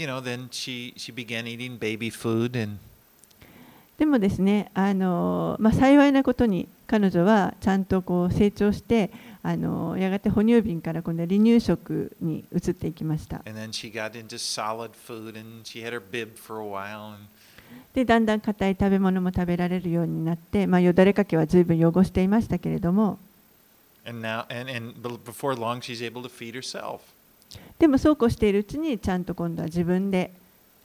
[0.00, 2.78] you know, then she she began eating baby food, and
[3.98, 9.10] でもですねあの、まあ、幸いなことに彼女はちゃんとこう成長して
[9.42, 17.14] あのやがて哺乳瓶から今度は離乳食に移っていきました and then she got into solid food, and she had her bib for a while,
[17.14, 17.26] and
[17.92, 23.18] でだんだん硬い食べ物も食べられるようになって、まあ、よだれかけは随分汚していましたけれども
[24.06, 27.00] and now and and be- before long, she's able to feed herself.
[27.78, 30.32] でもそうこうしているうちにちゃんと今度は自分で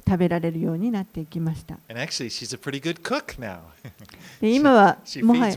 [0.07, 1.77] 食べられるようになっていきました。
[4.41, 5.55] 今はもはや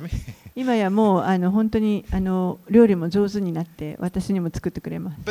[0.57, 5.25] 今やもうあの本当にあの料理も上手になって私にも作ってくれます。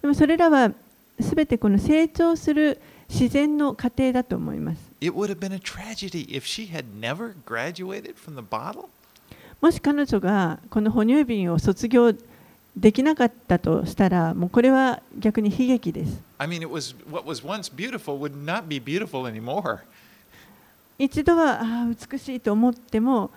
[0.00, 0.72] でもそれらは
[1.20, 4.80] すべてこの成長する自然の過程だと思います。
[9.60, 12.12] もし彼女がこの哺乳瓶を卒業
[12.76, 19.80] できなかったとしたらもうこれは逆に悲劇です I mean, it was what was once beautiful would not be beautiful anymore.
[20.98, 23.30] 一度はああ美しいと思っても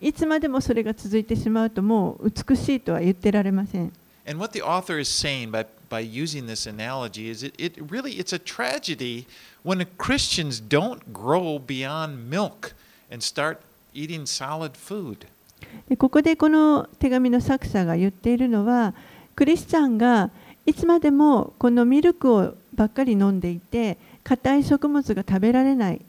[0.00, 3.92] いつまでもそれが続いてしまうともう美しいとは言ってられません
[4.26, 8.12] And what the author is saying by, by using this analogy is it, it really
[8.12, 9.26] it's a tragedy
[9.64, 12.74] when Christians don't grow beyond milk
[13.10, 13.60] and start
[13.94, 15.26] eating solid food.
[15.88, 18.94] でここでこの手紙の作者が言っているのは
[19.34, 20.30] クリスチャンが
[20.66, 26.00] いつまでもこのミルクをばっかり飲んでいて硬い食物が食べられない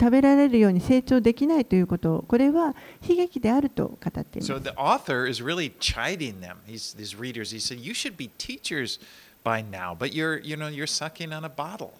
[0.00, 2.76] 食べられるように成長できないということこれは
[3.08, 6.56] 悲劇であると語っています So the author is really chiding them.
[6.66, 7.50] He's these readers.
[7.50, 9.00] He said, "You should be teachers
[9.42, 11.90] by now, but you're you know you're sucking on a bottle."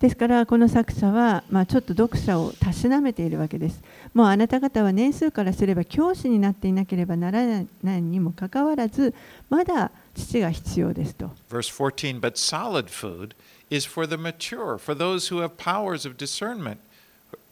[0.00, 3.80] ですからこの作者は、まあ、ちょっと読者をたしなめているわけです。
[4.12, 9.14] もうあなた方は年数からすれば教師になっていなければならないにもかかわらず
[9.48, 11.30] まだ父が必要ですと。
[11.48, 13.34] Verse 14, but solid food
[13.70, 16.78] is for the mature, for those who have powers of discernment,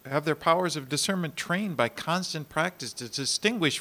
[0.05, 3.81] have their powers of discernment trained by constant practice to distinguish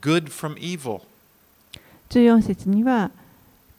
[0.00, 1.02] good from evil.
[2.10, 3.10] 14節には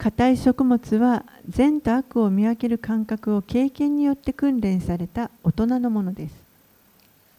[0.06, 6.36] 硬い食物は善と悪を見分ける感覚を経験によって訓練された大人のものです。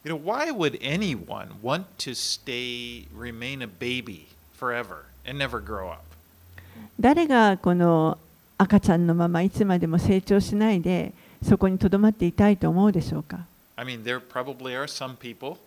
[0.05, 4.27] You know, why would anyone want to stay, remain a baby
[4.59, 6.03] forever and never grow up?
[6.99, 8.19] 誰がこの
[8.59, 11.13] 赤ちゃんのままいつまでも成長しないで
[11.45, 13.47] そこにとどまっていたいと思うでしょうか
[13.77, 15.59] I mean, there probably are some people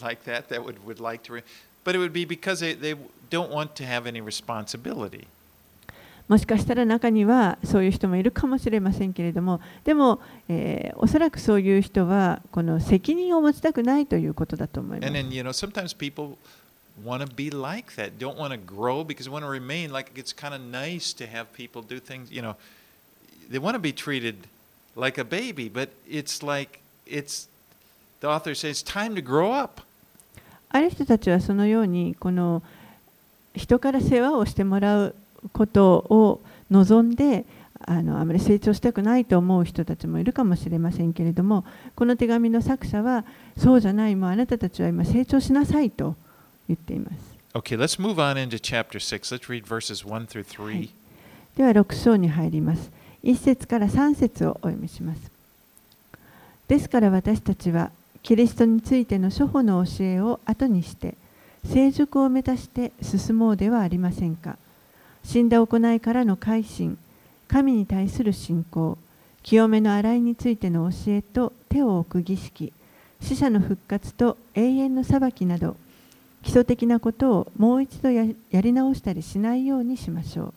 [0.00, 1.42] like, that that would, would like to,
[1.84, 2.96] but it would be because they, they
[3.28, 5.26] don't want to have any responsibility.
[6.28, 15.18] もしかしたら中にはそういう人もいるかもしれませんけれどもでも、えーおそらくそういう人はこの責任を持ちたくないということだと思います And。
[15.18, 16.38] then, you know, sometimes people
[17.04, 20.12] want to be like that, don't want to grow because they want to remain like
[20.14, 22.56] it's kind of nice to have people do things, you know,
[23.50, 24.46] they want to be treated
[24.96, 27.48] like a baby, but it's like, it's,
[28.20, 29.82] the author says, time to grow up.
[30.70, 32.62] ある人たちはそのようにこの
[33.54, 35.14] 人から世話をしてもらう
[35.52, 36.40] ことを
[36.70, 37.44] 望んで
[37.86, 41.64] あのあまり成長したくないと思う人たちもいるかもしれませんけれども
[41.94, 43.24] この手紙の作者は
[43.58, 46.16] そうじゃないもうあなたたちは今成長しなさいと
[46.68, 47.34] 言っています。
[47.54, 49.30] Okay, let's move on into chapter 6.
[49.30, 50.64] Let's read verses 1 through 3.
[50.64, 50.90] はい。
[51.56, 52.90] では6章に入ります。
[53.22, 55.30] 1節から3節をお読みします。
[56.66, 57.90] ですから私たちは
[58.22, 61.14] キリストについての初歩の教えを後にして
[61.66, 64.56] 成熟を目指して進もうではありませんか
[65.24, 66.98] 死んだ行いからの改心
[67.48, 68.98] 神に対する信仰
[69.42, 72.72] 清めの洗いについての教えと手を置く儀式
[73.20, 75.76] 死者の復活と永遠の裁きなど
[76.42, 80.54] 基礎的なことをもう一度ややり直したりしないようにしましょう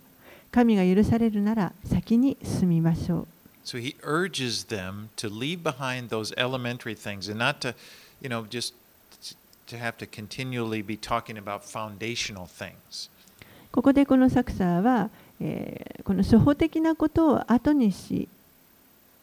[0.52, 3.28] 神が許されるなら先に進みましょう
[3.64, 7.76] So he urges them to leave behind those elementary things and not to,
[8.22, 8.74] you know, just
[9.68, 13.10] to have to continually be talking about foundational things.
[13.78, 18.28] ここでこの作者は、えーこの初歩的なことを後にし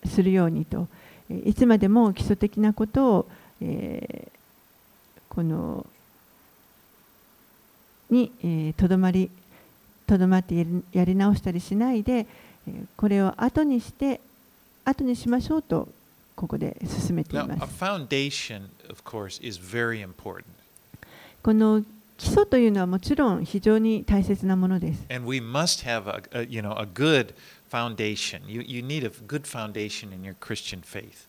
[0.07, 0.86] するようにと
[1.28, 3.28] えーいつまでも基礎的なことを、
[3.61, 4.30] えー
[5.28, 5.84] この
[8.11, 9.28] にえーとど、まり
[10.07, 12.28] とどまってやり直したりしないで、
[12.68, 14.20] えーこれを後にして
[14.84, 15.88] 後にしましょうと
[16.36, 17.84] ここで進めてい Now, ま a す。
[17.84, 20.44] foundation, of course, is very important.
[21.42, 21.82] この
[22.17, 25.05] 基礎というのはもちろん非常に大切なものです。
[25.11, 27.35] And we must have a, a you know, a good
[27.71, 28.41] foundation.
[28.47, 31.27] You, you need a good foundation in your Christian faith.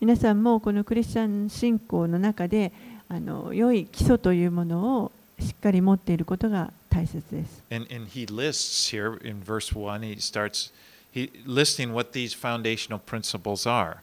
[0.00, 2.72] 皆さんもこのクリスチャン信仰の中で
[3.08, 7.62] あの良い基礎というものをしっかり持っていることが大切です。
[7.70, 10.72] And, and he lists here in verse 1, he starts
[11.12, 13.98] he, listing what these foundational principles are.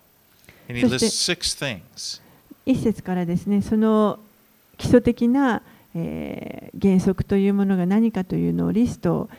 [0.68, 2.22] And he lists six things.
[2.66, 4.20] 一節からですね、その
[4.78, 5.62] 基礎的な、
[5.96, 9.30] えー原則というものが何かというのをリストを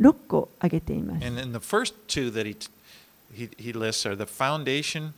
[0.00, 1.26] 6個挙げています。
[1.26, 2.56] And then the first two that he,
[3.32, 5.12] he, he lists are the foundation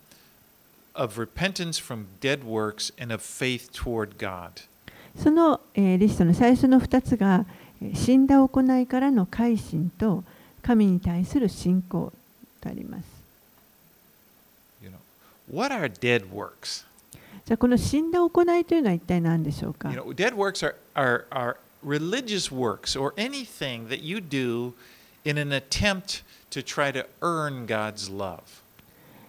[0.94, 4.64] of repentance from dead works and of faith toward God.
[5.16, 7.46] その、えーリストの最初の2つが、
[7.80, 10.24] えー死んだ行いからの改心と
[10.62, 12.12] 神に対する信仰
[12.60, 13.04] とあります。
[14.82, 14.94] You know,
[15.54, 16.85] what are dead works?
[17.46, 24.74] じゃあこの死んだ行いというのは一体何でしょうか You know, dead works are, are, are religious works or anything that you do
[25.24, 28.40] in an attempt to try to earn God's love.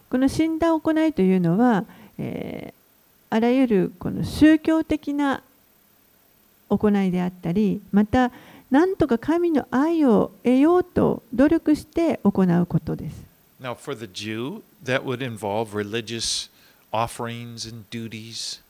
[0.10, 1.86] この死んだ行いというのは、
[2.18, 2.78] えー
[3.30, 5.44] あらゆるこの宗教的な
[6.70, 8.32] 行いであったりまた
[8.72, 13.24] 何とか神の愛を得ようと努力して行うことです。
[13.62, 16.50] Now, for the Jew, that would involve religious
[16.92, 18.62] offerings and duties.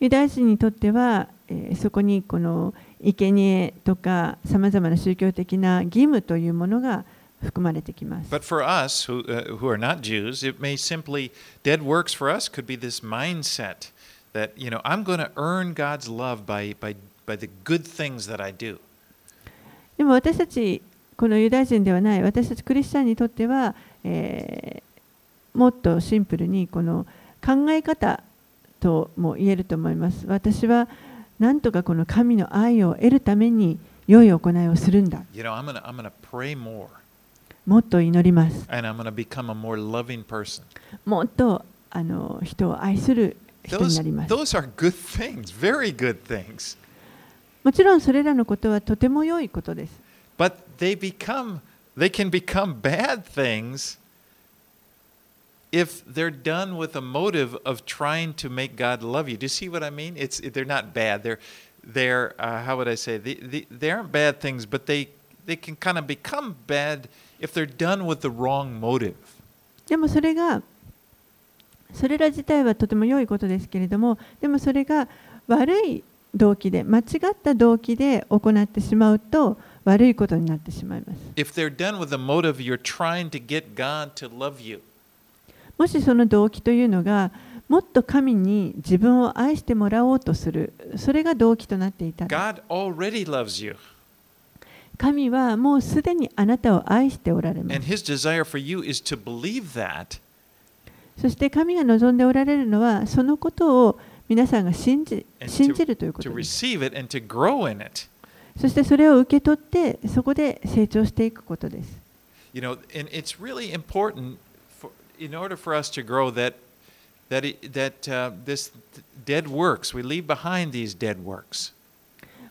[0.00, 7.04] ユダヤ人にとっては、えーそこにこの生贄とかさまざまな宗教的な義務というものが
[7.42, 8.30] 含まれてきます。
[8.34, 11.30] But for us who, uh, who are not Jews, it may simply,
[11.62, 13.92] dead works for us could be this mindset
[14.32, 16.96] that, you know, I'm going to earn God's love by, by,
[17.26, 18.78] by the good things that I do.
[19.96, 20.82] でも私たち
[21.16, 24.88] このユダヤ人ではない私たちクリスチャンにとっては、えー
[25.54, 27.04] もっとシンプルにこの
[27.44, 28.22] 考え方
[28.80, 30.88] とも言えると思います私は
[31.38, 36.88] なんとかこの神の愛を得るために良い行いをするんだ You know, I'm to I'm gonna pray more
[37.66, 40.62] もっと祈ります and I'm to become a more loving person.
[41.04, 46.78] もっとあの人を愛する人に Those, なります those are good things, very good things.
[47.62, 49.92] もちろんそれらのことはとても良いことです
[50.38, 51.58] But they become,
[51.96, 53.98] they can become bad things
[55.71, 59.37] if they're done with a motive of trying to make God love you.
[59.37, 60.15] Do you see what I mean?
[60.17, 61.23] It's they're not bad.
[61.23, 61.39] They're
[61.83, 63.17] they're uh, how would I say?
[63.17, 65.09] They, they, they aren't bad things, but they
[65.45, 67.09] they can kind of become bad
[67.39, 69.15] if they're done with the wrong motive.
[69.87, 70.61] でもそれが
[71.93, 75.07] それら自体はとても良いことですけれどもでもそれが
[75.47, 76.03] 悪い
[76.33, 84.81] 動機で間違った動機で行ってしまうと悪いことになってしまいます If they're done with the motive you're trying to get God to love you.
[85.78, 87.30] もしその動機というのが
[87.68, 90.72] もっと神に自分を愛してもらおうとする。
[90.96, 92.54] それが動機となっていたら。
[92.54, 93.76] God already loves you.
[94.96, 100.20] 神はもうすでにあなたを愛しておられま And す his desire for you is to believe that.
[101.20, 106.64] そして神が望んでおられるのはそのことを皆さんが信じ信じるということです。
[106.66, 108.08] receive it and to grow in it.
[108.60, 111.98] そしてそれを受け取ってそこで成長していくことです。
[112.52, 114.38] You know, and it's really important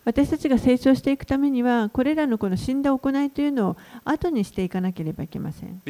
[0.04, 5.82] 私たちが成長していくためにはこれらのこの死んだ行いというのを後にしていかなければいけません。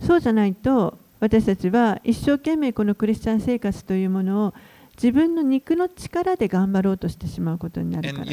[0.00, 4.54] そうじゃないと私たちは一生懸命このクリスチャン生活というものを
[4.96, 8.24] 自分の肉の力で頑張ろうとしてしまうことになるから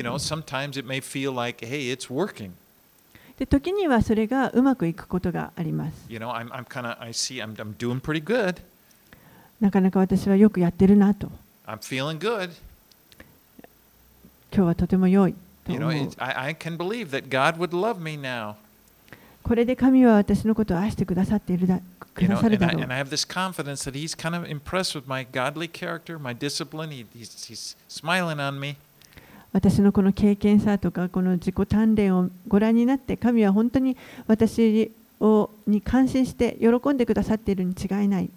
[3.38, 3.46] で。
[3.46, 6.06] 時にはそれがうまくいくことがあります。
[9.60, 11.32] なかなか私はよくやってるなと。
[14.54, 15.34] 今日はとても良い
[15.66, 15.92] と思う。
[19.44, 21.80] これで神は私のことを愛してくださっているだ。
[22.14, 22.80] 暮らされたの。
[29.52, 33.96] 私のこの経験さとかこの自己鍛錬をご覧になって神は本当に
[34.26, 38.30] 私をに感心して喜んでくださっているに違いない。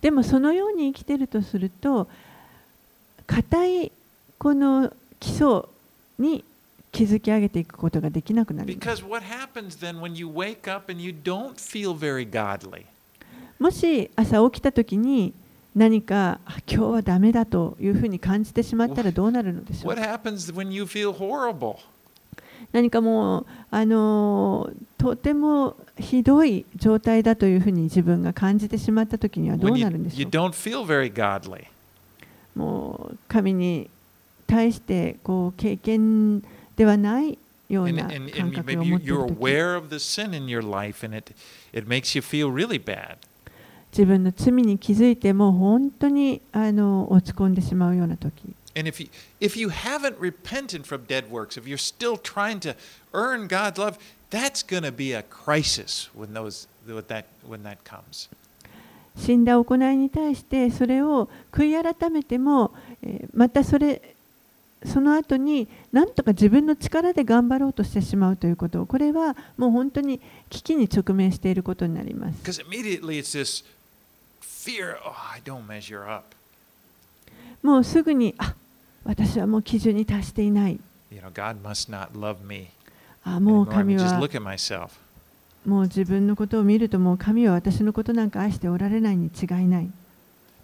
[0.00, 2.08] でもそのように生きているとすると、
[3.26, 3.92] 固い
[4.38, 5.62] この基礎
[6.18, 6.44] に
[6.92, 8.78] 築き上げていくことができなくなる。
[13.58, 15.32] もし朝起きたときに
[15.74, 16.38] 何か
[16.70, 19.96] 今日はダメだというふうに感じてしまったらどうなるのでしょう？
[22.72, 30.16] 何かもうあの何かもうとてもひどい状態だというふうに自分が感じてしまったときにはどうなるんでしょ
[32.54, 32.58] う？
[32.58, 33.88] もう神に
[34.46, 36.44] 対してこう経験
[36.76, 41.34] ではないような感覚を持っている時 aware of the sin in your life and it,
[41.72, 43.16] it makes you feel really bad.
[43.92, 52.58] 自分の罪に気づいてもう本当にあの落ち込んでしまうような時 And if you, if you haven't repented from dead works, if you're still trying
[52.60, 52.74] to
[53.12, 53.98] earn God's love,
[54.30, 58.30] that's going to be a crisis when, those, when, that, when that comes.
[59.14, 64.00] 死んだ行いに対してそれを悔い改めても、えーまたそれ
[64.86, 70.20] その後に何とか自分の力で頑張ろうとしてしまうということこれはもう本当に
[70.50, 72.62] 危機に直面していることになります。
[77.62, 78.54] もうすぐに、あ
[79.04, 80.80] 私はもう基準に達していない。
[83.24, 84.20] あもう神は、
[85.64, 89.90] もう自分のことを見ると、もう神は私のことなんか愛しておられないに違いない。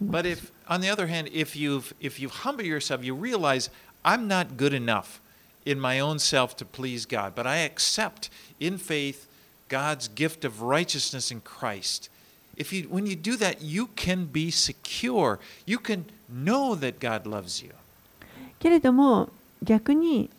[0.01, 3.69] But if, on the other hand, if you've, if you've humbled yourself, you realize,
[4.03, 5.19] I'm not good enough
[5.65, 8.29] in my own self to please God, but I accept
[8.59, 9.27] in faith
[9.67, 12.09] God's gift of righteousness in Christ.
[12.57, 15.39] If you when you do that, you can be secure.
[15.65, 17.71] You can know that God loves you.
[18.59, 19.29] けれども
[19.63, 20.29] 逆に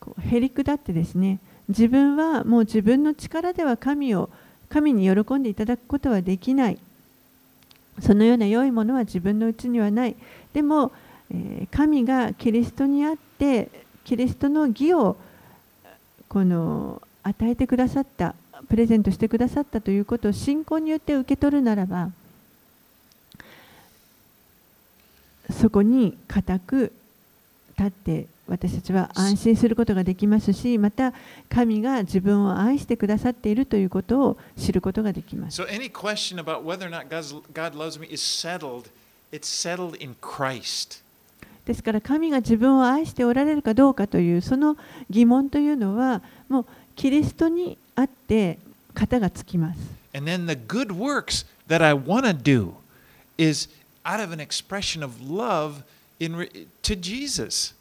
[0.00, 1.38] こうへりくだってですね
[1.68, 4.28] 自分はもう自分の力では神を
[4.68, 6.78] 神に喜んでいただくことはできない
[8.00, 10.16] そのような良いものは自分のうちにはない
[10.52, 10.92] でも、
[11.70, 13.68] 神がキリストにあって
[14.04, 15.16] キリストの義を
[16.28, 18.34] この与えてくださった
[18.68, 22.10] プレゼントしてくださったということを信仰によって受け取るならば
[25.50, 26.92] そこに固く
[27.78, 31.12] 立って私たちは安心することができますしまた
[31.48, 35.62] 神が自分を愛してくださっているということを知ることができます。
[35.62, 35.66] So
[41.66, 44.76] ですから神が自分を愛しておられるかどうかというその
[45.08, 48.58] 疑問というのはもうキリストにあって
[48.94, 49.80] 型がつきます。
[50.14, 52.72] And then the good works that I want to do
[53.38, 53.68] is
[54.04, 55.82] out of an expression of love
[56.18, 56.32] in
[56.82, 57.74] to Jesus.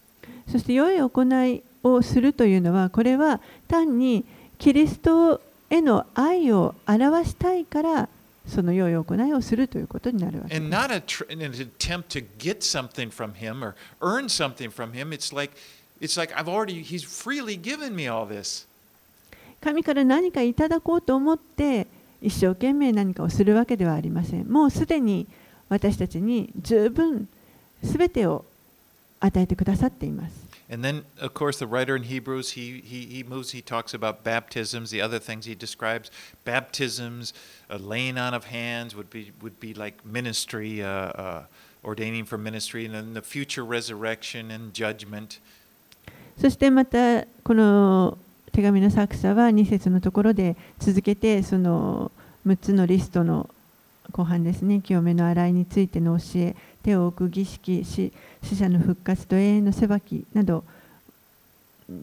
[0.50, 4.24] そして良い行いをするというのはこれは単に
[4.60, 8.10] キリストへの愛を表したいから
[8.48, 10.62] その良い行いをするということになるわけです。
[19.62, 21.86] 神から何かいただこうと思って
[22.22, 24.48] 一生懸命何かをするわけではありません。
[24.52, 25.28] もうすでに
[25.70, 27.28] 私たちに十分
[27.84, 28.44] すべてを
[29.20, 30.41] 与えてくださっています。
[30.71, 34.91] And then, of course, the writer in Hebrews, he, he, he moves, he talks about baptisms,
[34.91, 36.11] the other things he describes.
[36.45, 37.33] Baptisms,
[37.71, 41.45] uh, laying on of hands would be, would be like ministry, uh, uh,
[41.85, 45.41] ordaining for ministry, and then the future resurrection and judgment.
[46.39, 48.19] そしてまたこの
[48.53, 52.13] 手紙の作者は2節のところで続けてその
[52.47, 53.49] 6つのリストの
[54.13, 58.12] 後半ですね清めの洗いについての教え 手を置く儀式死,
[58.44, 60.64] 死者の復活と永遠の裁きなど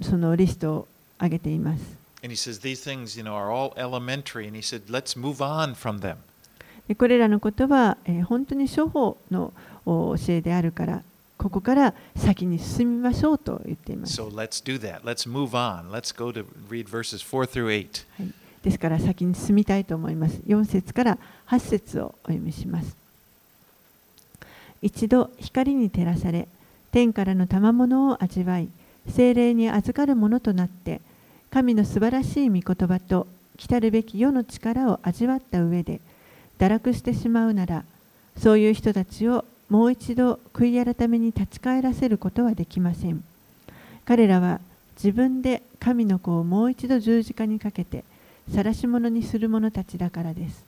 [0.02, 0.88] そのリストを
[1.20, 1.98] 上げています。
[6.96, 9.52] これらのことは、えー、本当に初歩の
[9.84, 11.02] 教えであるから
[11.38, 14.20] ここから先に進みましょうと言っています。
[14.20, 14.64] So let's、
[18.64, 20.40] ですから先に進みたいと思います。
[20.48, 22.97] 4節から8節をお読みします。
[24.82, 26.48] 一度光に照らされ、
[26.92, 28.68] 天からの賜物を味わい、
[29.08, 31.00] 精霊に預かるものとなって、
[31.50, 33.26] 神の素晴らしい御言葉と
[33.56, 36.00] 来るべき世の力を味わった上で、
[36.58, 37.84] 堕落してしまうなら、
[38.36, 43.22] そういう人たちをもう一度悔い改めに立ち返らせることはできません。
[44.04, 44.60] 彼らは
[44.96, 48.02] 自分で神の子をもう一度十字架にかけて
[48.52, 50.64] 晒し者にする者たちだからです。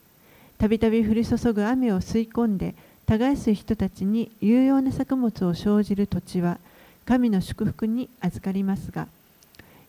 [0.59, 2.75] たびたび降り注ぐ雨を吸い込んで
[3.11, 6.59] 耕す人たちに有用な作物を生じる土地は
[7.05, 9.09] 神の祝福に預かりますが、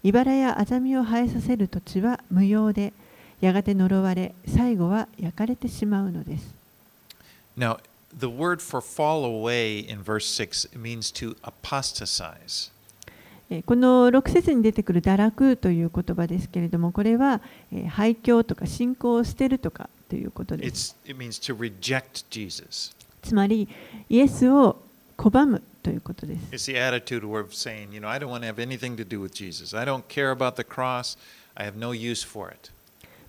[0.01, 2.93] 茨やアザミを生えさせる土地は無用で、
[3.39, 6.55] やがて呪われ、最後は焼かれてしまうのです。
[7.55, 7.77] Now,
[8.17, 12.71] the word for fall away in verse 6 means to apostatize.
[13.51, 17.39] えーこの6節に出てくる堕落という言葉ですけれども、これは、
[17.71, 20.97] えー廃墟とか信仰を捨てるとかということです。
[21.05, 22.99] It's, it means to reject Jesus.
[23.21, 23.67] つまり、
[24.09, 24.81] イエスを
[25.17, 26.71] 拒むということです。
[26.71, 29.33] It's the attitude of saying, you know, I don't want to have anything to do with
[29.33, 29.77] Jesus.
[29.77, 31.17] I don't care about the cross.
[31.55, 32.71] I have no use for it.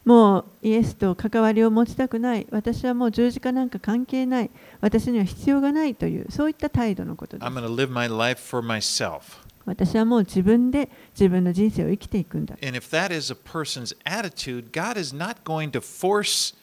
[0.04, 7.54] もうイエスと関わりを持ちたくない、私はもう十字架なんか関係ない、私には必要がないという、そういった態度のことです I'm。
[7.54, 9.38] going to live my life for myself.
[9.64, 12.56] 私はもう自分で自分の人生を生きていくんだ。
[12.62, 16.54] And if that is a person's attitude, God is not going to force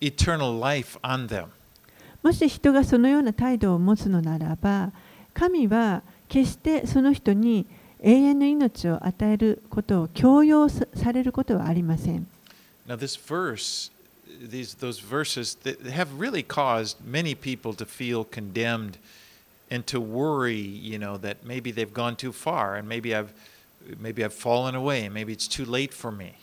[0.00, 1.46] eternal life on them.
[2.22, 4.92] もし人がそのような態度を持つのならば、
[5.34, 7.66] 神は決してその人に
[8.00, 12.26] 永遠の命を与えることを強要さされることはありません。
[12.86, 13.90] Now, this verse,
[14.40, 18.98] these those verses that have really caused many people to feel condemned
[19.70, 23.32] and to worry, you know, that maybe they've gone too far and maybe I've
[24.00, 26.34] maybe I've fallen away and maybe it's too late for me.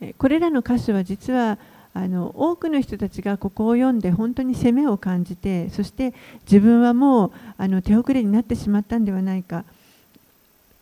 [0.00, 1.58] えこれらの箇所は実は
[1.96, 9.64] あの多くの人たちがここを読んで本当に責めを感じてそして自分はもうあの手遅れになってしまったんではないか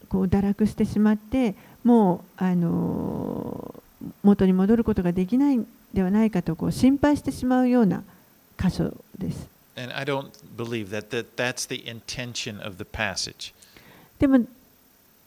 [0.09, 1.55] こう堕落してしまって
[1.85, 3.77] もうあの
[4.25, 8.03] 元に戻ることができないんではないかとこう心配してしまうような
[8.59, 9.49] 箇所です。
[14.19, 14.41] でも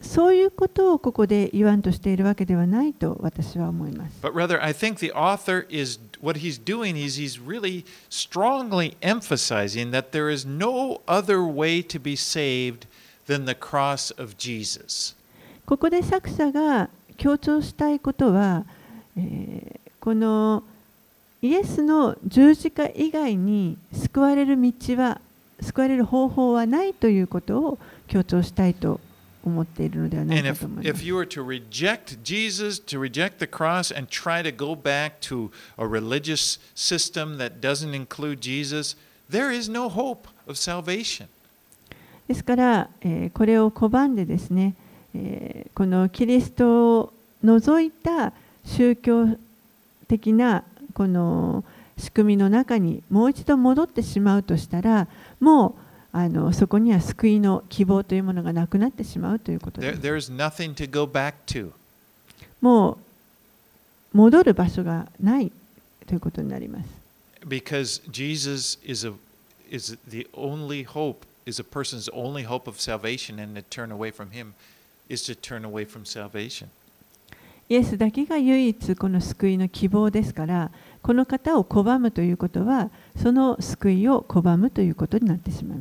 [0.01, 4.19] そういうことをここで言わんとしているわけではないと私は思います。
[4.21, 10.11] But rather, I think the author is what he's doing is he's really strongly emphasizing that
[10.11, 12.87] there is no other way to be saved
[13.27, 15.15] than the cross of Jesus.
[15.65, 18.65] ここで作者が強調したいことは、
[19.17, 20.63] えーこの
[21.41, 25.19] イエスの十字架以外に救われる道は
[25.59, 27.77] 救われる方法はないということを
[28.07, 28.99] 強調したいと思
[29.61, 31.05] っているのではない And か if, と思いま if す。
[31.05, 35.85] you were to reject Jesus, to reject the cross, and try to go back to a
[35.87, 38.97] religious system that doesn't include Jesus,
[39.29, 41.27] there is no hope of salvation.
[42.27, 44.75] ですから、えーこれを拒んでですね、
[45.13, 47.13] えーこのキリストを
[47.43, 48.33] 除いた
[48.65, 49.27] 宗教
[50.07, 50.63] 的な
[50.93, 51.63] この
[51.97, 55.07] 仕組みの中にもう一度戻ってしまうとしたら
[55.39, 55.73] もう
[56.11, 60.31] あのそこには救いの希望というものがなくなってしまうということで There, す。
[60.31, 61.71] back to.
[62.61, 62.97] もう
[64.17, 65.51] 戻る場所がない
[66.07, 66.89] ということになります。
[67.45, 69.13] Because Jesus is, a,
[69.69, 74.11] is the only hope is a person's only hope of salvation and to turn away
[74.11, 74.53] from him
[75.07, 76.67] is to turn away from salvation.
[77.69, 80.71] イエスだけが唯一この救いの希望ですから、
[81.07, 85.79] この方を拒むということは、その救いを拒むということになってしまう。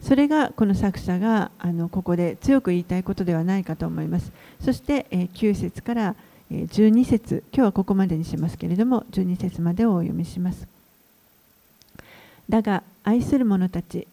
[0.00, 4.32] それがこの作者があのここで強く言いたいことではないかと思います。
[4.64, 6.16] そして、えー、9節から
[6.50, 10.66] 12節、今日はここまでにしますけれども、12節までをお読みします。
[12.48, 14.08] だが、愛する者たち、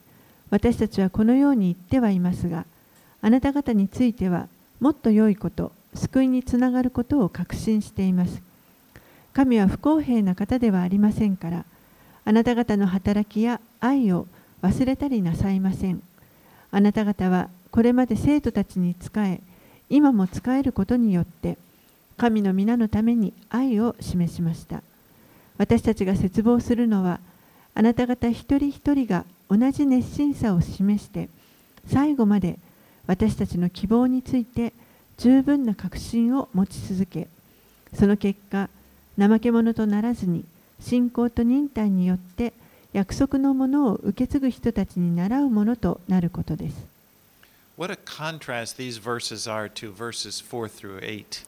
[0.49, 2.65] 私たちはこのように言ってはいますが、
[3.22, 4.47] あなた方については、
[4.80, 8.41] もっと良いこと、救いにつながることを確信しています。
[9.34, 11.65] 神は不公平な方ではありませんから、
[12.26, 14.28] あなた方の働きや愛を
[14.61, 16.01] 忘れたりなさいません。
[16.72, 19.41] あなた方はこれまで生徒たちに仕え、
[19.89, 21.57] 今も仕えることによって、
[22.17, 24.84] 神の皆のために愛を示しました。
[25.57, 27.20] 私たちが絶望するのは、
[27.74, 31.30] あなた方一人一人が同じ熱心さを示して、
[31.88, 32.59] 最後まで
[33.10, 34.72] 私たちの希望について
[35.18, 37.28] 十分な確信を持ち続け、
[37.95, 38.70] その結果、
[39.18, 40.45] 怠け者とならずに、
[40.80, 42.53] 信仰と忍耐によって
[42.93, 46.76] 約束のものを受け継ぐ人たちに倣うものとなることです。
[47.80, 51.47] What a contrast these verses are to verses 4 through 8.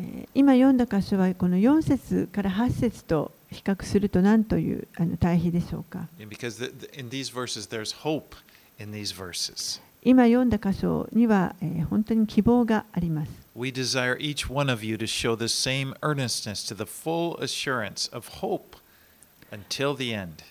[0.00, 6.60] えー今読んだ箇所はこの4節から8節と比較すると何というあの対比でしょうか Because
[6.98, 8.34] in these verses, there's hope
[8.80, 9.80] in these verses.
[10.04, 13.30] 今読んだ箇所には、えー本当に希望があります。
[13.54, 18.28] We desire each one of you to show the same earnestness to the full assurance of
[18.40, 18.76] hope
[19.50, 20.42] until the end.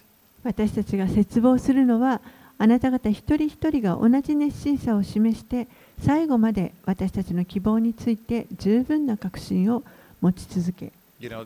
[0.44, 2.22] 私たちが絶望するのは
[2.58, 5.68] あなた方一人一人が同じ熱心さを示して
[6.00, 9.84] 最後まで私たちの希望について十分な確信を
[10.22, 11.46] 持ち続け You know,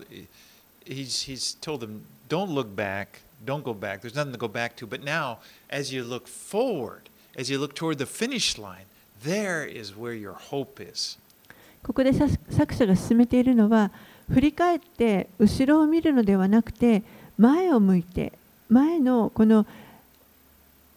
[0.86, 4.02] he's, he's told them, don't look back, don't go back.
[4.02, 4.88] There's nothing to go back to.
[4.88, 5.40] But now,
[5.70, 8.86] as you look forward, as you look toward the finish line,
[9.24, 11.18] there is where your hope is.
[11.84, 13.92] ここでさ作者が進めているのは
[14.32, 17.04] 振り返って後ろを見るのではなくて
[17.38, 18.34] 前を向いて
[18.70, 19.68] 前のこの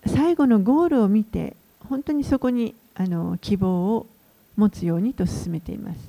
[0.06, 1.54] 最後のゴールを見て
[1.88, 4.06] 本当にそこにあの希望を
[4.56, 6.00] 持つようにと進めています。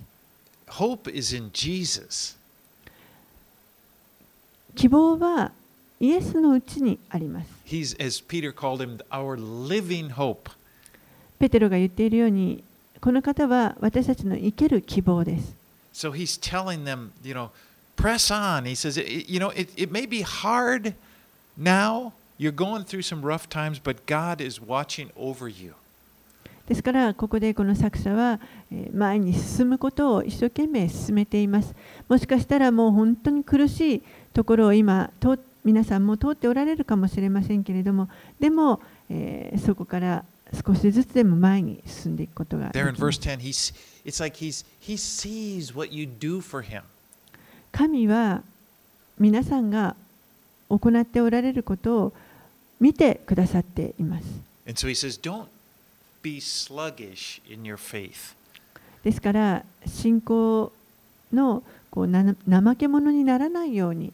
[0.68, 2.38] Hope is in Jesus.
[4.76, 5.52] 希望は
[6.00, 7.48] イエスのうちにあります。
[7.66, 10.50] He's, as Peter called him, our living hope.
[11.40, 12.64] ペテロが言っているように
[13.02, 15.54] この方は私たちの生ける希望です。
[15.94, 17.50] So he's telling them, you know,
[17.98, 18.64] press on.
[18.64, 20.94] He says, "It- you know, it, it may be hard
[21.58, 22.12] now.
[22.38, 25.74] You're going through some rough times, but God is watching over you.
[26.68, 28.40] ですからここでこの作者は
[28.72, 31.74] えー前に進むことを一生懸命進めています。
[32.08, 34.02] もしかしたらもう本当に苦しい
[34.34, 40.24] ところを今通皆さんも通っておられるかもしれませんけれどもでも、えーそこから
[40.66, 46.66] 少しずつでも前に進んでいくことがで There in きます verse 10, he's, it's like he's, he sees what you do for
[46.66, 46.82] him.
[47.72, 48.42] 神は
[49.20, 49.96] 皆さんが
[50.70, 52.14] 行っておられることを
[52.80, 54.26] 見てくださっています。
[54.66, 55.48] And so he says, don't
[56.24, 58.36] be sluggish in your faith.
[59.04, 60.72] ですから信仰
[61.32, 64.14] のこうな怠け者にならないように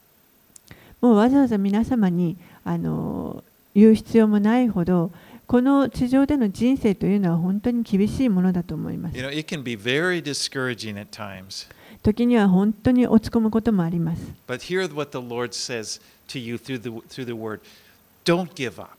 [1.01, 3.43] もうわざわざ皆様にあの
[3.75, 5.11] 言う必要もないほど
[5.47, 9.23] この地上での人生というのは本当に厳しいものだと思います You。
[9.25, 11.67] know, it can be very discouraging at times.
[12.03, 14.21] 時には本当に落ち込むこともあります。
[14.47, 17.59] But hear what the Lord says to you through the through the word.
[18.23, 18.91] Don't give up.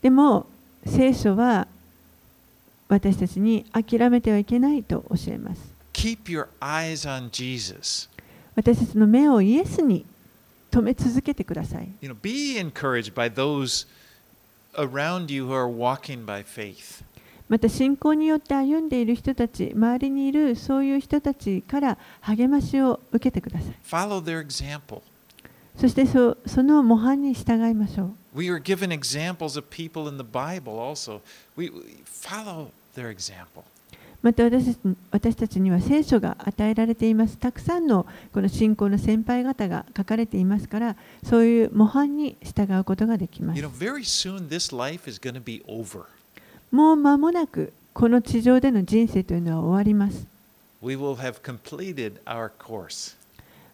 [0.00, 0.46] でも
[0.86, 1.66] 聖書は
[2.88, 5.72] 私たちに諦めてはいけないと教えます。
[5.92, 8.08] Keep your eyes on Jesus.
[8.54, 10.04] 私たちの目をイエスに
[10.72, 11.88] 留め続けてください。
[12.00, 13.86] You know, be encouraged by those
[14.74, 17.04] around you who are walking by faith.
[17.48, 23.74] また信仰によって歩んでいる人たち、周りにいるそういう人たちから励ましを受けてください。
[23.86, 25.02] Follow their example.
[25.76, 28.14] そしてそその模範に従いましょう。
[28.34, 31.20] We are given examples of people in the Bible also.
[31.54, 31.70] We
[32.06, 33.64] follow their example.
[34.22, 37.36] また私たち私たちには聖書が与えられています。
[37.36, 43.62] たくさんのこの信仰の先輩方が書かれていますから、そういう模範に従うことができます.
[46.70, 50.26] もう間もなくこの地上での人生というのは終わります。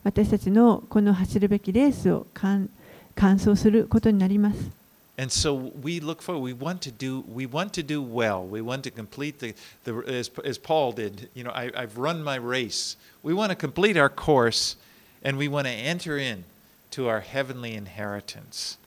[0.02, 2.70] 私たちのこの走るべきレースを完
[3.14, 4.77] 完走することになります。
[5.17, 6.41] And so we look forward.
[6.41, 7.23] We want to do.
[7.27, 8.43] We want to do well.
[8.43, 11.29] We want to complete the, the as, as Paul did.
[11.35, 12.97] You know, I, I've run my race.
[13.21, 14.75] We want to complete our course,
[15.23, 16.45] and we want to enter in
[16.91, 18.79] to our heavenly inheritance.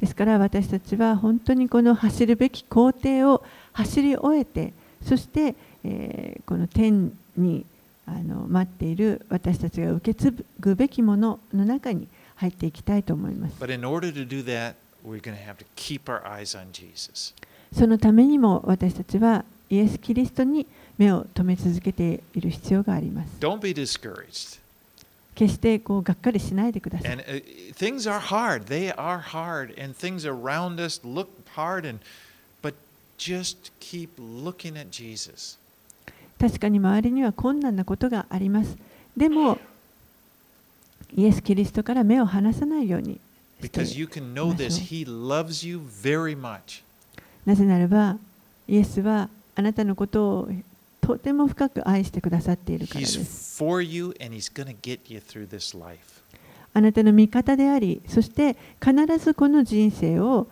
[0.00, 5.54] ですから私たちは本当にこの走るべき工程を走り終えてそして、
[5.84, 7.64] えーこの天に
[8.06, 12.06] あの待っている私たちが受け継ぐべきものの中に
[12.36, 13.54] 入っていきたいと思います。
[13.58, 14.74] But in order to do that,
[17.73, 20.65] そのためにも私たちはイエス・キリストに
[20.97, 23.29] 目を留め続けている必要があります。
[25.35, 27.17] 決してこうがっかりしないでください。
[36.39, 38.77] 確かに周りには困難なことがあります。
[39.15, 39.59] でも、
[41.15, 43.19] イエス・キリストから目を離さないように
[47.45, 48.17] なぜならば、
[48.67, 50.49] イエスはあなたのことを
[51.01, 53.57] とても深く愛してくださっているからです。
[56.73, 60.47] あなたの味方であり、そして必ずこの人生を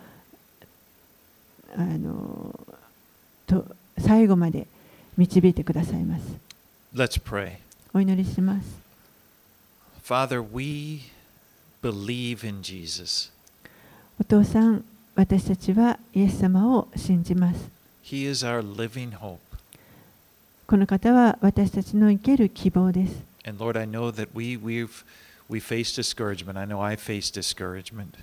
[1.76, 2.58] あの
[3.46, 3.64] と
[3.98, 4.66] 最後まで
[5.16, 6.22] 導いてくださいます。
[6.94, 7.52] S pray.
[7.94, 8.66] お祈りします。
[11.82, 13.30] Believe in Jesus.
[14.20, 17.70] お父さん、私たちはイエス様を信じます。
[18.04, 19.38] He is our living hope.
[20.66, 23.22] この方は私たちの生ける希望です。
[23.44, 25.04] And Lord, I know that we we've
[25.48, 26.58] we face discouragement.
[26.58, 28.14] I know I face discouragement.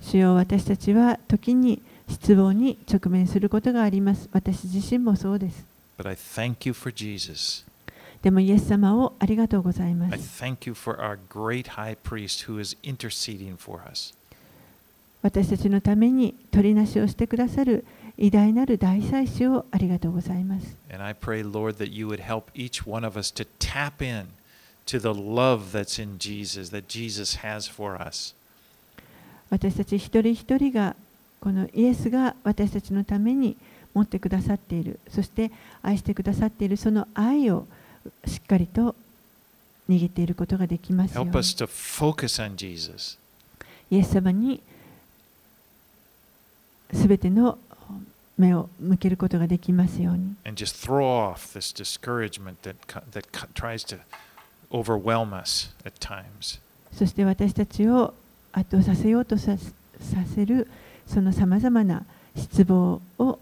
[0.00, 4.28] 主よ私たちは時に失望に直面することがあります。
[4.32, 5.64] 私自身もそうです。
[5.96, 7.64] But I thank you for Jesus.
[8.24, 10.42] でもイエス様をありがとうございます。
[15.22, 17.84] 私たちのために取りなしをしてくださる
[18.16, 20.74] 偉大なる大祭司をありがとうございます。
[20.88, 21.84] Pray, Lord,
[26.18, 27.38] Jesus, Jesus
[29.50, 30.96] 私たち一人一人が
[31.40, 33.58] このイエスが私たちのために
[33.92, 35.50] 持ってくださっている、そして
[35.82, 37.66] 愛してくださっているその愛を。
[38.26, 38.94] しっかりと
[39.88, 41.30] 握っていることができますように
[43.90, 44.60] イエス様に
[46.92, 47.58] すべての
[48.36, 50.64] 目を向けることができますようにそういう
[54.70, 56.60] overwhelm us at times.
[56.92, 58.14] そして私たちを
[58.52, 59.66] 圧倒させようとさ,さ
[60.34, 60.68] せる
[61.06, 62.04] そのさまざまな
[62.36, 63.38] 失望を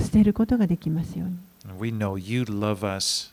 [0.00, 1.36] 捨てることができますように。
[1.78, 3.32] We know you love us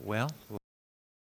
[0.00, 0.30] Well,